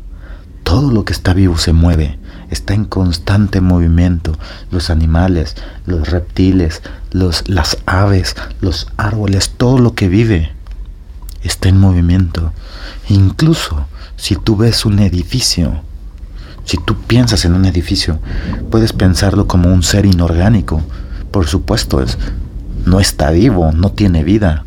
todo 0.64 0.92
lo 0.92 1.06
que 1.06 1.14
está 1.14 1.34
vivo 1.34 1.58
se 1.58 1.74
mueve 1.74 2.20
está 2.50 2.74
en 2.74 2.86
constante 2.86 3.62
movimiento. 3.62 4.38
Los 4.72 4.90
animales, 4.90 5.56
los 5.86 6.10
reptiles, 6.10 6.82
los, 7.12 7.48
las 7.50 7.78
aves, 7.86 8.36
los 8.62 8.88
árboles, 8.98 9.52
todo 9.58 9.80
lo 9.80 9.94
que 9.96 10.08
vive 10.08 10.52
está 11.42 11.70
en 11.70 11.80
movimiento. 11.80 12.54
Incluso 13.10 13.88
si 14.16 14.36
tú 14.36 14.56
ves 14.56 14.86
un 14.86 15.00
edificio, 15.00 15.82
si 16.66 16.78
tú 16.78 16.96
piensas 16.96 17.46
en 17.46 17.54
un 17.54 17.66
edificio, 17.66 18.20
puedes 18.72 18.94
pensarlo 18.94 19.48
como 19.48 19.72
un 19.72 19.84
ser 19.84 20.06
inorgánico. 20.06 20.82
Por 21.32 21.48
supuesto, 21.48 22.02
es, 22.02 22.18
no 22.86 23.00
está 23.00 23.32
vivo, 23.32 23.72
no 23.72 23.92
tiene 23.92 24.24
vida. 24.24 24.66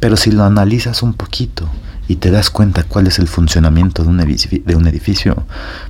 Pero 0.00 0.16
si 0.16 0.30
lo 0.30 0.44
analizas 0.44 1.02
un 1.02 1.14
poquito 1.14 1.68
y 2.08 2.16
te 2.16 2.30
das 2.30 2.50
cuenta 2.50 2.84
cuál 2.84 3.06
es 3.06 3.18
el 3.18 3.28
funcionamiento 3.28 4.02
de 4.02 4.08
un, 4.08 4.18
de 4.18 4.76
un 4.76 4.86
edificio, 4.86 5.44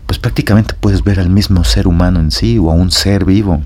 pues 0.07 0.19
prácticamente 0.19 0.75
puedes 0.79 1.03
ver 1.03 1.21
al 1.21 1.31
mismo 1.31 1.65
ser 1.65 1.89
humano 1.89 2.21
en 2.21 2.31
sí 2.31 2.59
o 2.59 2.71
a 2.71 2.75
un 2.75 2.91
ser 2.91 3.25
vivo 3.25 3.63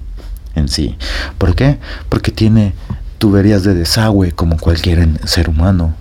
en 0.54 0.68
sí. 0.68 0.96
¿Por 1.36 1.54
qué? 1.54 1.78
Porque 2.08 2.32
tiene 2.32 2.72
tuberías 3.18 3.64
de 3.64 3.74
desagüe 3.74 4.32
como 4.32 4.56
cualquier 4.56 5.06
ser 5.26 5.48
humano. 5.48 5.94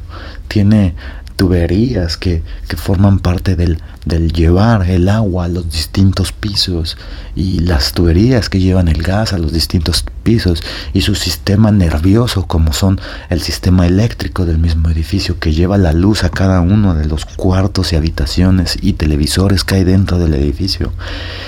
Tiene 0.48 0.96
tuberías 1.38 2.18
que, 2.18 2.44
forman 2.76 3.20
parte 3.20 3.56
del, 3.56 3.78
del, 4.06 4.34
llevar 4.34 4.90
el 4.90 5.08
agua 5.08 5.46
a 5.46 5.48
los 5.48 5.72
distintos 5.72 6.34
pisos 6.34 6.98
y 7.36 7.60
las 7.60 7.94
tuberías 7.94 8.50
que 8.50 8.60
llevan 8.60 8.88
el 8.88 9.04
gas 9.04 9.34
a 9.34 9.38
los 9.38 9.54
distintos 9.54 10.04
pisos 10.24 10.64
y 10.94 11.02
su 11.02 11.16
sistema 11.16 11.72
nervioso 11.72 12.48
como 12.48 12.74
son 12.74 13.00
el 13.30 13.42
sistema 13.42 13.86
eléctrico 13.86 14.46
del 14.46 14.58
mismo 14.58 14.90
edificio 14.90 15.40
que 15.40 15.54
lleva 15.54 15.78
la 15.78 15.94
luz 15.94 16.24
a 16.24 16.30
cada 16.30 16.60
uno 16.60 16.96
de 16.96 17.06
los 17.06 17.26
cuartos 17.26 17.94
y 17.94 17.96
habitaciones 17.96 18.78
y 18.82 18.94
televisores 18.94 19.64
que 19.64 19.76
hay 19.76 19.84
dentro 19.84 20.18
del 20.18 20.34
edificio 20.34 20.92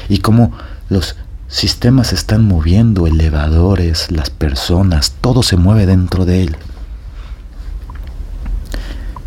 y 0.08 0.20
como 0.20 0.54
los 0.90 1.16
sistemas 1.48 2.14
están 2.14 2.48
moviendo, 2.48 3.08
elevadores, 3.08 4.12
las 4.12 4.30
personas, 4.30 5.14
todo 5.20 5.42
se 5.42 5.58
mueve 5.58 5.88
dentro 5.88 6.26
de 6.26 6.44
él. 6.44 6.56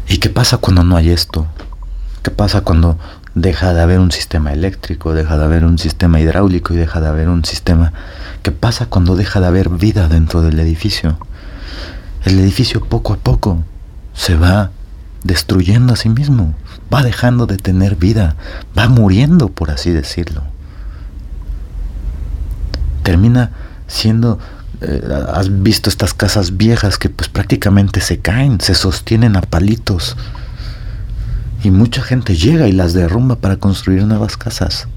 ¿Y 0.09 0.19
qué 0.19 0.29
pasa 0.29 0.59
cuando 0.59 0.85
no 0.85 0.97
hay 0.97 1.11
esto? 1.11 1.47
¿Qué 2.23 2.31
pasa 2.31 2.61
cuando 2.61 2.99
deja 3.35 3.73
de 3.73 3.83
haber 3.83 3.99
un 3.99 4.13
sistema 4.13 4.53
eléctrico, 4.53 5.15
deja 5.15 5.39
de 5.39 5.45
haber 5.45 5.65
un 5.65 5.79
sistema 5.79 6.21
hidráulico 6.21 6.75
y 6.75 6.77
deja 6.77 7.01
de 7.01 7.09
haber 7.09 7.29
un 7.29 7.45
sistema... 7.45 7.93
¿Qué 8.43 8.51
pasa 8.51 8.87
cuando 8.87 9.15
deja 9.15 9.41
de 9.41 9.47
haber 9.47 9.69
vida 9.69 10.09
dentro 10.09 10.43
del 10.43 10.59
edificio? 10.59 11.17
El 12.25 12.39
edificio 12.41 12.85
poco 12.85 13.13
a 13.13 13.17
poco 13.17 13.63
se 14.15 14.37
va 14.37 14.71
destruyendo 15.25 15.93
a 15.93 15.97
sí 15.97 16.09
mismo, 16.09 16.55
va 16.93 17.03
dejando 17.03 17.47
de 17.47 17.57
tener 17.57 17.97
vida, 17.97 18.37
va 18.77 18.89
muriendo, 18.89 19.49
por 19.49 19.71
así 19.71 19.91
decirlo. 19.91 20.43
Termina 23.03 23.51
siendo 23.87 24.39
eh, 24.83 25.01
has 25.33 25.63
visto 25.63 25.89
estas 25.89 26.13
casas 26.15 26.57
viejas 26.57 26.99
que 26.99 27.09
pues 27.09 27.29
prácticamente 27.29 28.01
se 28.01 28.19
caen, 28.19 28.61
se 28.61 28.75
sostienen 28.75 29.37
a 29.37 29.43
palitos. 29.43 30.17
Y 31.63 31.71
mucha 31.71 32.03
gente 32.03 32.35
llega 32.35 32.67
y 32.67 32.73
las 32.73 32.93
derrumba 32.93 33.37
para 33.37 33.57
construir 33.57 34.05
nuevas 34.05 34.37
casas. 34.37 34.89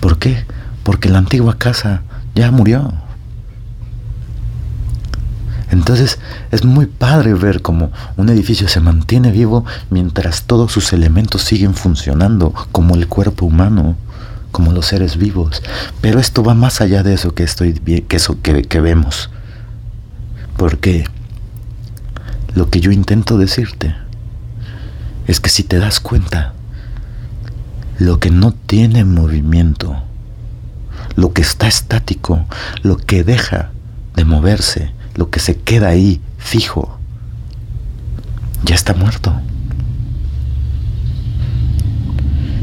¿Por 0.00 0.18
qué? 0.18 0.44
Porque 0.84 1.08
la 1.08 1.18
antigua 1.18 1.58
casa 1.58 2.02
ya 2.34 2.50
murió. 2.50 2.92
Entonces 5.70 6.18
es 6.50 6.64
muy 6.64 6.86
padre 6.86 7.34
ver 7.34 7.60
cómo 7.60 7.90
un 8.16 8.28
edificio 8.30 8.68
se 8.68 8.80
mantiene 8.80 9.30
vivo 9.30 9.64
mientras 9.90 10.44
todos 10.44 10.72
sus 10.72 10.92
elementos 10.92 11.42
siguen 11.42 11.74
funcionando, 11.74 12.54
como 12.72 12.94
el 12.94 13.08
cuerpo 13.08 13.46
humano 13.46 13.96
como 14.52 14.72
los 14.72 14.86
seres 14.86 15.16
vivos. 15.16 15.62
Pero 16.00 16.20
esto 16.20 16.42
va 16.42 16.54
más 16.54 16.80
allá 16.80 17.02
de 17.02 17.14
eso 17.14 17.34
que, 17.34 17.42
estoy, 17.42 17.74
que, 17.74 18.16
eso 18.16 18.40
que, 18.42 18.62
que 18.62 18.80
vemos. 18.80 19.30
Porque 20.56 21.04
lo 22.54 22.70
que 22.70 22.80
yo 22.80 22.90
intento 22.90 23.38
decirte 23.38 23.94
es 25.26 25.40
que 25.40 25.50
si 25.50 25.62
te 25.62 25.78
das 25.78 26.00
cuenta, 26.00 26.54
lo 27.98 28.18
que 28.18 28.30
no 28.30 28.52
tiene 28.52 29.04
movimiento, 29.04 29.96
lo 31.16 31.32
que 31.32 31.42
está 31.42 31.66
estático, 31.66 32.44
lo 32.82 32.96
que 32.96 33.24
deja 33.24 33.70
de 34.14 34.24
moverse, 34.24 34.92
lo 35.14 35.30
que 35.30 35.40
se 35.40 35.56
queda 35.56 35.88
ahí 35.88 36.20
fijo, 36.38 36.98
ya 38.64 38.74
está 38.74 38.94
muerto. 38.94 39.32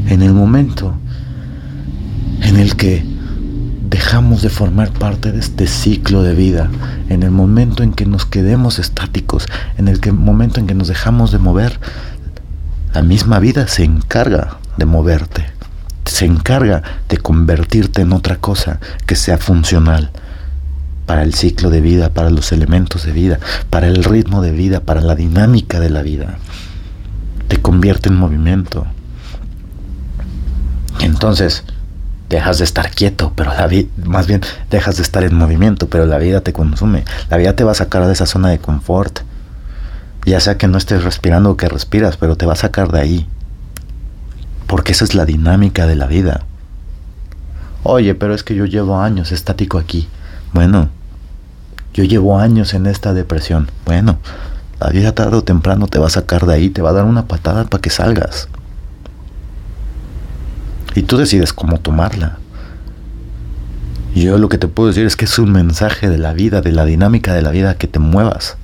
En 0.08 0.22
el 0.22 0.32
momento 0.32 0.94
en 2.42 2.56
el 2.56 2.76
que 2.76 3.04
dejamos 3.88 4.42
de 4.42 4.50
formar 4.50 4.90
parte 4.92 5.32
de 5.32 5.40
este 5.40 5.66
ciclo 5.66 6.22
de 6.22 6.34
vida, 6.34 6.70
en 7.08 7.22
el 7.22 7.30
momento 7.30 7.82
en 7.82 7.92
que 7.92 8.06
nos 8.06 8.26
quedemos 8.26 8.78
estáticos, 8.78 9.46
en 9.78 9.88
el 9.88 10.00
momento 10.12 10.60
en 10.60 10.66
que 10.66 10.74
nos 10.74 10.88
dejamos 10.88 11.32
de 11.32 11.38
mover, 11.38 11.78
la 12.92 13.02
misma 13.02 13.38
vida 13.38 13.68
se 13.68 13.84
encarga 13.84 14.58
de 14.76 14.86
moverte, 14.86 15.46
se 16.04 16.24
encarga 16.26 16.82
de 17.08 17.18
convertirte 17.18 18.02
en 18.02 18.12
otra 18.12 18.36
cosa 18.36 18.80
que 19.06 19.16
sea 19.16 19.38
funcional 19.38 20.10
para 21.06 21.22
el 21.22 21.34
ciclo 21.34 21.70
de 21.70 21.80
vida, 21.80 22.10
para 22.10 22.30
los 22.30 22.52
elementos 22.52 23.04
de 23.04 23.12
vida, 23.12 23.38
para 23.70 23.86
el 23.86 24.02
ritmo 24.02 24.42
de 24.42 24.50
vida, 24.50 24.80
para 24.80 25.00
la 25.00 25.14
dinámica 25.14 25.78
de 25.78 25.90
la 25.90 26.02
vida. 26.02 26.38
Te 27.48 27.58
convierte 27.58 28.08
en 28.08 28.16
movimiento. 28.16 28.86
Entonces, 31.00 31.64
dejas 32.28 32.58
de 32.58 32.64
estar 32.64 32.90
quieto, 32.90 33.32
pero 33.36 33.52
la 33.54 33.66
vida, 33.66 33.88
más 34.04 34.26
bien 34.26 34.40
dejas 34.70 34.96
de 34.96 35.02
estar 35.02 35.22
en 35.24 35.34
movimiento, 35.34 35.88
pero 35.88 36.06
la 36.06 36.18
vida 36.18 36.40
te 36.40 36.52
consume. 36.52 37.04
La 37.30 37.36
vida 37.36 37.54
te 37.54 37.64
va 37.64 37.72
a 37.72 37.76
sacar 37.76 38.06
de 38.06 38.12
esa 38.12 38.26
zona 38.26 38.48
de 38.48 38.58
confort. 38.58 39.20
Ya 40.24 40.40
sea 40.40 40.58
que 40.58 40.66
no 40.66 40.76
estés 40.76 41.04
respirando 41.04 41.50
o 41.50 41.56
que 41.56 41.68
respiras, 41.68 42.16
pero 42.16 42.36
te 42.36 42.46
va 42.46 42.54
a 42.54 42.56
sacar 42.56 42.90
de 42.90 43.00
ahí. 43.00 43.28
Porque 44.66 44.92
esa 44.92 45.04
es 45.04 45.14
la 45.14 45.24
dinámica 45.24 45.86
de 45.86 45.94
la 45.94 46.06
vida. 46.06 46.44
Oye, 47.84 48.16
pero 48.16 48.34
es 48.34 48.42
que 48.42 48.56
yo 48.56 48.64
llevo 48.64 48.98
años 48.98 49.30
estático 49.30 49.78
aquí. 49.78 50.08
Bueno, 50.52 50.88
yo 51.94 52.02
llevo 52.02 52.38
años 52.38 52.74
en 52.74 52.86
esta 52.86 53.14
depresión. 53.14 53.70
Bueno, 53.84 54.18
la 54.80 54.88
vida 54.90 55.14
tarde 55.14 55.36
o 55.36 55.44
temprano 55.44 55.86
te 55.86 56.00
va 56.00 56.08
a 56.08 56.10
sacar 56.10 56.44
de 56.46 56.54
ahí, 56.54 56.70
te 56.70 56.82
va 56.82 56.90
a 56.90 56.94
dar 56.94 57.04
una 57.04 57.26
patada 57.26 57.64
para 57.64 57.80
que 57.80 57.90
salgas. 57.90 58.48
Y 60.96 61.02
tú 61.02 61.18
decides 61.18 61.52
cómo 61.52 61.78
tomarla. 61.78 62.38
Yo 64.14 64.38
lo 64.38 64.48
que 64.48 64.56
te 64.56 64.66
puedo 64.66 64.88
decir 64.88 65.04
es 65.04 65.14
que 65.14 65.26
es 65.26 65.38
un 65.38 65.52
mensaje 65.52 66.08
de 66.08 66.16
la 66.16 66.32
vida, 66.32 66.62
de 66.62 66.72
la 66.72 66.86
dinámica 66.86 67.34
de 67.34 67.42
la 67.42 67.50
vida, 67.50 67.74
que 67.74 67.86
te 67.86 67.98
muevas, 67.98 68.56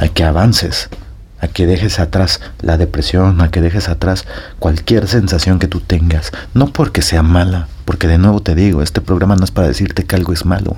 a 0.00 0.08
que 0.08 0.24
avances, 0.24 0.88
a 1.40 1.46
que 1.46 1.64
dejes 1.68 2.00
atrás 2.00 2.40
la 2.60 2.76
depresión, 2.76 3.40
a 3.40 3.52
que 3.52 3.60
dejes 3.60 3.88
atrás 3.88 4.24
cualquier 4.58 5.06
sensación 5.06 5.60
que 5.60 5.68
tú 5.68 5.78
tengas. 5.78 6.32
No 6.54 6.66
porque 6.66 7.02
sea 7.02 7.22
mala, 7.22 7.68
porque 7.84 8.08
de 8.08 8.18
nuevo 8.18 8.40
te 8.40 8.56
digo, 8.56 8.82
este 8.82 9.00
programa 9.00 9.36
no 9.36 9.44
es 9.44 9.52
para 9.52 9.68
decirte 9.68 10.02
que 10.02 10.16
algo 10.16 10.32
es 10.32 10.44
malo, 10.44 10.74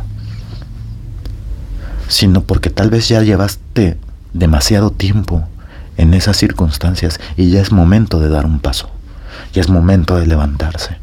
sino 2.08 2.42
porque 2.42 2.68
tal 2.68 2.90
vez 2.90 3.08
ya 3.08 3.22
llevaste 3.22 3.96
demasiado 4.34 4.90
tiempo 4.90 5.48
en 5.96 6.12
esas 6.12 6.36
circunstancias 6.36 7.18
y 7.38 7.48
ya 7.50 7.62
es 7.62 7.72
momento 7.72 8.20
de 8.20 8.28
dar 8.28 8.44
un 8.44 8.60
paso. 8.60 8.93
Y 9.54 9.60
es 9.60 9.68
momento 9.68 10.16
de 10.16 10.26
levantarse. 10.26 10.98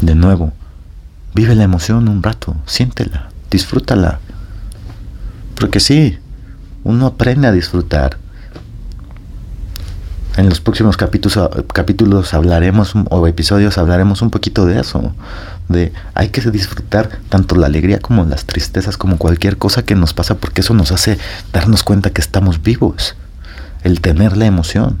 De 0.00 0.14
nuevo, 0.14 0.52
vive 1.34 1.54
la 1.54 1.64
emoción 1.64 2.08
un 2.08 2.22
rato, 2.22 2.56
siéntela, 2.66 3.28
disfrútala. 3.50 4.18
Porque 5.58 5.80
sí, 5.80 6.18
uno 6.84 7.06
aprende 7.06 7.48
a 7.48 7.52
disfrutar. 7.52 8.18
En 10.36 10.48
los 10.48 10.60
próximos 10.60 10.96
capítulos, 10.96 11.38
capítulos 11.72 12.34
hablaremos 12.34 12.94
o 13.08 13.26
episodios 13.28 13.78
hablaremos 13.78 14.20
un 14.20 14.30
poquito 14.30 14.66
de 14.66 14.80
eso. 14.80 15.14
De 15.68 15.92
hay 16.14 16.30
que 16.30 16.40
disfrutar 16.50 17.20
tanto 17.28 17.54
la 17.54 17.66
alegría 17.66 18.00
como 18.00 18.24
las 18.24 18.44
tristezas, 18.44 18.96
como 18.96 19.16
cualquier 19.16 19.58
cosa 19.58 19.84
que 19.84 19.94
nos 19.94 20.12
pasa, 20.12 20.36
porque 20.36 20.62
eso 20.62 20.74
nos 20.74 20.92
hace 20.92 21.18
darnos 21.52 21.84
cuenta 21.84 22.10
que 22.10 22.20
estamos 22.20 22.62
vivos. 22.62 23.14
El 23.84 24.00
tener 24.00 24.36
la 24.36 24.46
emoción. 24.46 24.98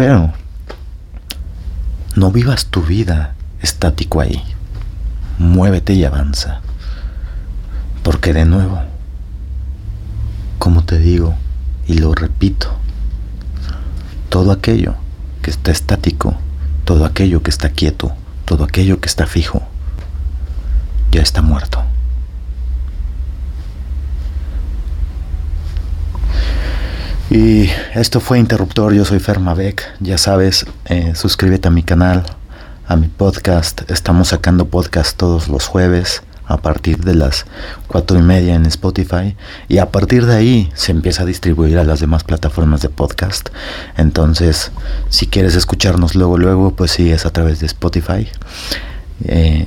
Pero 0.00 0.32
no 2.16 2.32
vivas 2.32 2.64
tu 2.64 2.80
vida 2.80 3.34
estático 3.60 4.22
ahí. 4.22 4.42
Muévete 5.36 5.92
y 5.92 6.06
avanza. 6.06 6.62
Porque 8.02 8.32
de 8.32 8.46
nuevo, 8.46 8.80
como 10.58 10.84
te 10.86 10.98
digo 10.98 11.34
y 11.86 11.98
lo 11.98 12.14
repito, 12.14 12.74
todo 14.30 14.52
aquello 14.52 14.94
que 15.42 15.50
está 15.50 15.70
estático, 15.70 16.34
todo 16.86 17.04
aquello 17.04 17.42
que 17.42 17.50
está 17.50 17.68
quieto, 17.68 18.10
todo 18.46 18.64
aquello 18.64 19.02
que 19.02 19.06
está 19.06 19.26
fijo, 19.26 19.60
ya 21.12 21.20
está 21.20 21.42
muerto. 21.42 21.84
Y 27.30 27.70
esto 27.94 28.18
fue 28.18 28.40
Interruptor, 28.40 28.92
yo 28.92 29.04
soy 29.04 29.20
Fermavec, 29.20 29.84
ya 30.00 30.18
sabes, 30.18 30.66
eh, 30.86 31.14
suscríbete 31.14 31.68
a 31.68 31.70
mi 31.70 31.84
canal, 31.84 32.24
a 32.88 32.96
mi 32.96 33.06
podcast, 33.06 33.88
estamos 33.88 34.28
sacando 34.28 34.64
podcast 34.64 35.16
todos 35.16 35.46
los 35.46 35.68
jueves 35.68 36.24
a 36.46 36.56
partir 36.56 37.04
de 37.04 37.14
las 37.14 37.46
cuatro 37.86 38.18
y 38.18 38.22
media 38.22 38.56
en 38.56 38.66
Spotify 38.66 39.36
y 39.68 39.78
a 39.78 39.92
partir 39.92 40.26
de 40.26 40.34
ahí 40.34 40.72
se 40.74 40.90
empieza 40.90 41.22
a 41.22 41.26
distribuir 41.26 41.78
a 41.78 41.84
las 41.84 42.00
demás 42.00 42.24
plataformas 42.24 42.82
de 42.82 42.88
podcast. 42.88 43.50
Entonces, 43.96 44.72
si 45.08 45.28
quieres 45.28 45.54
escucharnos 45.54 46.16
luego, 46.16 46.36
luego, 46.36 46.72
pues 46.74 46.90
sí, 46.90 47.12
es 47.12 47.26
a 47.26 47.30
través 47.30 47.60
de 47.60 47.66
Spotify. 47.66 48.26
Eh, 49.22 49.66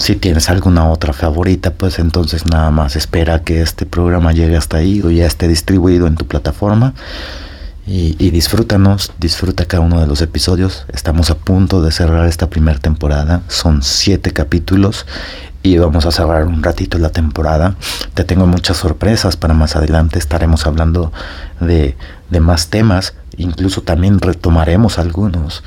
si 0.00 0.16
tienes 0.16 0.48
alguna 0.48 0.88
otra 0.88 1.12
favorita, 1.12 1.74
pues 1.74 1.98
entonces 1.98 2.46
nada 2.46 2.70
más 2.70 2.96
espera 2.96 3.42
que 3.42 3.60
este 3.60 3.84
programa 3.84 4.32
llegue 4.32 4.56
hasta 4.56 4.78
ahí 4.78 5.02
o 5.02 5.10
ya 5.10 5.26
esté 5.26 5.46
distribuido 5.46 6.06
en 6.06 6.16
tu 6.16 6.26
plataforma. 6.26 6.94
Y, 7.86 8.30
disfrútanos, 8.30 9.10
disfruta 9.18 9.64
cada 9.64 9.82
uno 9.82 10.00
de 10.00 10.06
los 10.06 10.22
episodios. 10.22 10.86
Estamos 10.92 11.30
a 11.30 11.34
punto 11.34 11.82
de 11.82 11.90
cerrar 11.90 12.28
esta 12.28 12.48
primera 12.48 12.78
temporada. 12.78 13.42
Son 13.48 13.82
siete 13.82 14.32
capítulos 14.32 15.06
y 15.64 15.76
vamos 15.76 16.06
a 16.06 16.12
cerrar 16.12 16.46
un 16.46 16.62
ratito 16.62 16.98
la 16.98 17.10
temporada. 17.10 17.74
Te 18.14 18.22
tengo 18.22 18.46
muchas 18.46 18.76
sorpresas 18.76 19.36
para 19.36 19.54
más 19.54 19.74
adelante. 19.74 20.20
Estaremos 20.20 20.66
hablando 20.66 21.12
de, 21.58 21.96
de 22.30 22.40
más 22.40 22.68
temas. 22.68 23.14
Incluso 23.36 23.82
también 23.82 24.20
retomaremos 24.20 25.00
algunos. 25.00 25.64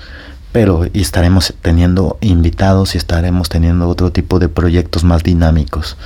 Pero 0.53 0.85
estaremos 0.93 1.53
teniendo 1.61 2.17
invitados 2.21 2.95
y 2.95 2.97
estaremos 2.97 3.49
teniendo 3.49 3.89
otro 3.89 4.11
tipo 4.11 4.39
de 4.39 4.47
proyectos 4.47 5.03
más 5.03 5.23
dinámicos. 5.23 5.97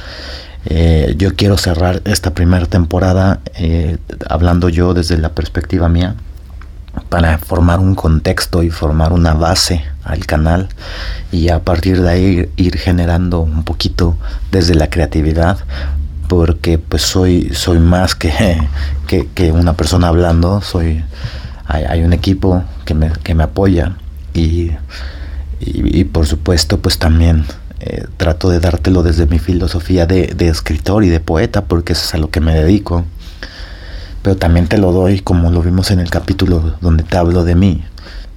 Eh, 0.66 1.16
yo 1.18 1.36
quiero 1.36 1.58
cerrar 1.58 2.02
esta 2.06 2.34
primera 2.34 2.66
temporada 2.66 3.40
eh, 3.56 3.98
hablando 4.28 4.68
yo 4.68 4.94
desde 4.94 5.18
la 5.18 5.30
perspectiva 5.30 5.88
mía 5.88 6.16
para 7.10 7.38
formar 7.38 7.80
un 7.80 7.96
contexto 7.96 8.64
y 8.64 8.70
formar 8.70 9.14
una 9.14 9.34
base 9.34 9.84
al 10.04 10.26
canal 10.26 10.68
y 11.32 11.50
a 11.50 11.60
partir 11.64 12.02
de 12.02 12.10
ahí 12.10 12.50
ir 12.58 12.78
generando 12.78 13.40
un 13.40 13.64
poquito 13.64 14.18
desde 14.52 14.76
la 14.76 14.90
creatividad 14.90 15.60
porque 16.28 16.78
pues 16.78 17.04
soy 17.04 17.52
soy 17.54 17.80
más 17.80 18.16
que, 18.16 18.32
que, 19.36 19.52
una 19.52 19.74
persona 19.74 20.10
hablando 20.10 20.62
soy 20.62 21.04
hay, 21.66 22.04
un 22.04 22.14
equipo 22.14 22.64
que 22.86 22.94
me, 22.94 23.12
que 23.24 23.36
me 23.36 23.44
apoya 23.44 23.96
y, 24.38 24.72
y, 25.60 26.04
por 26.04 26.28
supuesto 26.28 26.80
pues 26.80 27.00
también 27.00 27.46
eh, 27.80 28.06
trato 28.18 28.50
de 28.50 28.60
dártelo 28.60 29.02
desde 29.02 29.26
mi 29.26 29.40
filosofía 29.40 30.06
de, 30.06 30.36
escritor 30.40 31.04
y 31.04 31.10
de 31.10 31.20
poeta, 31.20 31.66
porque 31.66 31.94
eso 31.94 32.04
es 32.06 32.14
a 32.14 32.18
lo 32.18 32.30
que 32.30 32.40
me 32.40 32.54
dedico. 32.54 33.06
Pero 34.22 34.36
también 34.36 34.68
te 34.68 34.78
lo 34.78 34.92
doy, 34.92 35.20
como 35.22 35.52
lo 35.52 35.62
vimos 35.62 35.90
en 35.92 36.00
el 36.00 36.10
capítulo 36.10 36.76
donde 36.82 37.04
te 37.04 37.18
hablo 37.18 37.44
de 37.44 37.56
mí, 37.56 37.84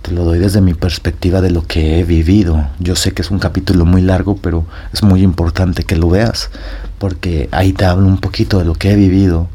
te 0.02 0.12
lo 0.12 0.24
doy 0.24 0.38
desde 0.38 0.60
mi 0.60 0.74
perspectiva 0.74 1.40
de 1.40 1.50
lo 1.50 1.66
que 1.66 1.98
he 1.98 2.04
vivido. 2.04 2.68
Yo 2.78 2.96
sé 2.96 3.12
que 3.12 3.22
es 3.22 3.30
un 3.30 3.38
capítulo 3.38 3.84
muy 3.84 4.00
largo, 4.02 4.36
pero 4.36 4.66
es 4.92 5.02
muy 5.02 5.22
importante 5.22 5.84
que 5.84 5.96
lo 5.96 6.08
veas, 6.08 6.50
porque 6.98 7.48
ahí 7.50 7.72
te 7.72 7.84
hablo 7.84 8.06
un 8.06 8.18
poquito 8.18 8.58
de 8.58 8.64
lo 8.64 8.74
que 8.74 8.92
he 8.92 8.96
vivido 8.96 9.48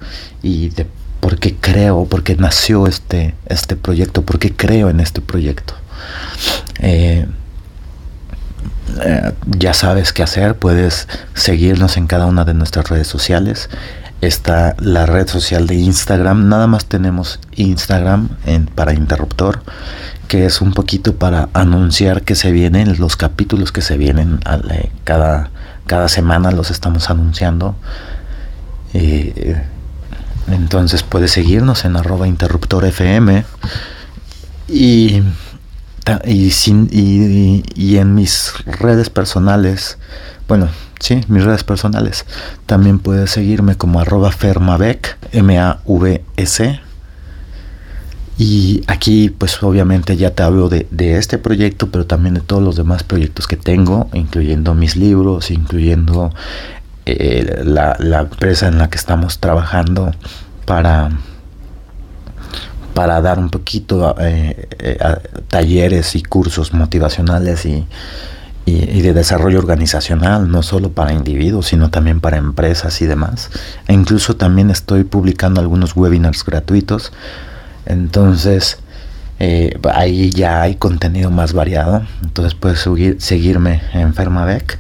y 0.43 0.69
de 0.69 0.88
por 1.19 1.39
qué 1.39 1.55
creo, 1.55 2.05
por 2.05 2.23
qué 2.23 2.36
nació 2.36 2.86
este, 2.86 3.34
este 3.47 3.75
proyecto, 3.75 4.23
por 4.23 4.38
qué 4.38 4.51
creo 4.51 4.89
en 4.89 4.99
este 4.99 5.21
proyecto. 5.21 5.73
Eh, 6.79 7.25
eh, 9.01 9.33
ya 9.45 9.73
sabes 9.73 10.13
qué 10.13 10.23
hacer, 10.23 10.55
puedes 10.55 11.07
seguirnos 11.33 11.97
en 11.97 12.07
cada 12.07 12.25
una 12.25 12.45
de 12.45 12.53
nuestras 12.53 12.89
redes 12.89 13.07
sociales. 13.07 13.69
Está 14.21 14.75
la 14.79 15.05
red 15.05 15.27
social 15.27 15.67
de 15.67 15.75
Instagram, 15.75 16.47
nada 16.47 16.67
más 16.67 16.85
tenemos 16.85 17.39
Instagram 17.55 18.29
en, 18.45 18.65
para 18.65 18.93
Interruptor, 18.93 19.61
que 20.27 20.45
es 20.45 20.61
un 20.61 20.73
poquito 20.73 21.15
para 21.15 21.49
anunciar 21.53 22.23
que 22.23 22.35
se 22.35 22.51
vienen 22.51 22.97
los 22.99 23.17
capítulos 23.17 23.71
que 23.71 23.81
se 23.81 23.97
vienen 23.97 24.39
eh, 24.71 24.89
cada, 25.03 25.49
cada 25.85 26.07
semana, 26.07 26.51
los 26.51 26.71
estamos 26.71 27.09
anunciando. 27.09 27.75
Entonces 30.47 31.03
puedes 31.03 31.31
seguirnos 31.31 31.85
en 31.85 31.95
arroba 31.95 32.27
interruptor 32.27 32.85
FM 32.85 33.43
y 34.67 35.21
y, 36.25 36.51
sin, 36.51 36.87
y, 36.91 37.97
en 37.97 38.15
mis 38.15 38.53
redes 38.65 39.09
personales, 39.09 39.97
bueno, 40.47 40.69
sí, 40.99 41.21
mis 41.27 41.43
redes 41.43 41.63
personales, 41.63 42.25
también 42.65 42.99
puedes 42.99 43.31
seguirme 43.31 43.75
como 43.75 43.99
arroba 43.99 44.31
fermavec, 44.31 45.17
M-A-V-S. 45.31 46.81
Y 48.37 48.83
aquí 48.87 49.29
pues 49.29 49.63
obviamente 49.63 50.17
ya 50.17 50.31
te 50.31 50.43
hablo 50.43 50.67
de, 50.67 50.87
este 51.17 51.37
proyecto, 51.37 51.89
pero 51.89 52.05
también 52.05 52.35
de 52.35 52.41
todos 52.41 52.61
los 52.61 52.75
demás 52.75 53.03
proyectos 53.03 53.47
que 53.47 53.55
tengo, 53.55 54.09
incluyendo 54.13 54.75
mis 54.75 54.97
libros, 54.97 55.51
incluyendo 55.51 56.33
eh, 57.05 57.61
la, 57.63 57.95
la 57.97 58.19
empresa 58.19 58.67
en 58.67 58.77
la 58.77 58.89
que 58.89 58.97
estamos 58.97 59.39
trabajando 59.39 60.11
para 60.65 61.11
para 62.95 63.19
dar 63.21 63.38
un 63.39 63.49
poquito 63.49 64.15
eh, 64.19 64.69
eh, 64.79 64.97
talleres 65.49 66.15
y 66.15 66.23
cursos 66.23 66.73
motivacionales 66.73 67.65
y, 67.65 67.86
de 68.65 69.13
desarrollo 69.13 69.60
organizacional, 69.60 70.49
no 70.49 70.63
solo 70.63 70.91
para 70.91 71.13
individuos, 71.13 71.67
sino 71.67 71.91
también 71.91 72.19
para 72.19 72.38
empresas 72.38 72.99
y 73.01 73.05
demás. 73.05 73.51
E 73.88 73.93
incluso 73.93 74.38
también 74.38 74.71
estoy 74.71 75.03
publicando 75.03 75.62
algunos 75.62 75.95
webinars 75.95 76.43
gratuitos. 76.43 77.12
Entonces, 77.86 78.79
eh, 79.39 79.77
ahí 79.93 80.31
ya 80.31 80.63
hay 80.63 80.75
contenido 80.75 81.29
más 81.29 81.53
variado. 81.53 82.08
Entonces 82.23 82.55
puedes 82.55 82.88
seguirme 83.19 83.81
en 83.93 84.15
Fermabec. 84.15 84.79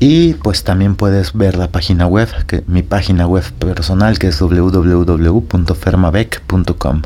Y 0.00 0.34
pues 0.34 0.62
también 0.62 0.94
puedes 0.94 1.32
ver 1.32 1.56
la 1.56 1.72
página 1.72 2.06
web, 2.06 2.28
que, 2.46 2.62
mi 2.66 2.82
página 2.82 3.26
web 3.26 3.42
personal 3.58 4.16
que 4.18 4.28
es 4.28 4.38
www.fermabec.com. 4.38 7.02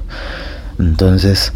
Entonces, 0.78 1.54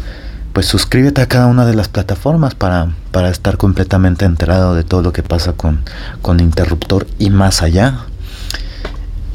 pues 0.53 0.65
suscríbete 0.65 1.21
a 1.21 1.27
cada 1.27 1.45
una 1.45 1.67
de 1.67 1.75
las 1.75 1.89
plataformas 1.89 2.55
para, 2.55 2.89
para 3.11 3.29
estar 3.29 3.57
completamente 3.57 4.25
enterado 4.25 4.73
de 4.73 4.83
todo 4.83 5.03
lo 5.03 5.13
que 5.13 5.21
pasa 5.21 5.53
con, 5.53 5.83
con 6.23 6.39
Interruptor 6.39 7.05
y 7.19 7.29
más 7.29 7.61
allá. 7.61 7.99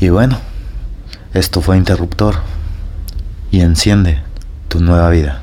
Y 0.01 0.09
bueno, 0.09 0.39
esto 1.35 1.61
fue 1.61 1.77
Interruptor 1.77 2.35
y 3.53 3.61
enciende 3.61 4.21
tu 4.67 4.81
nueva 4.81 5.09
vida. 5.11 5.42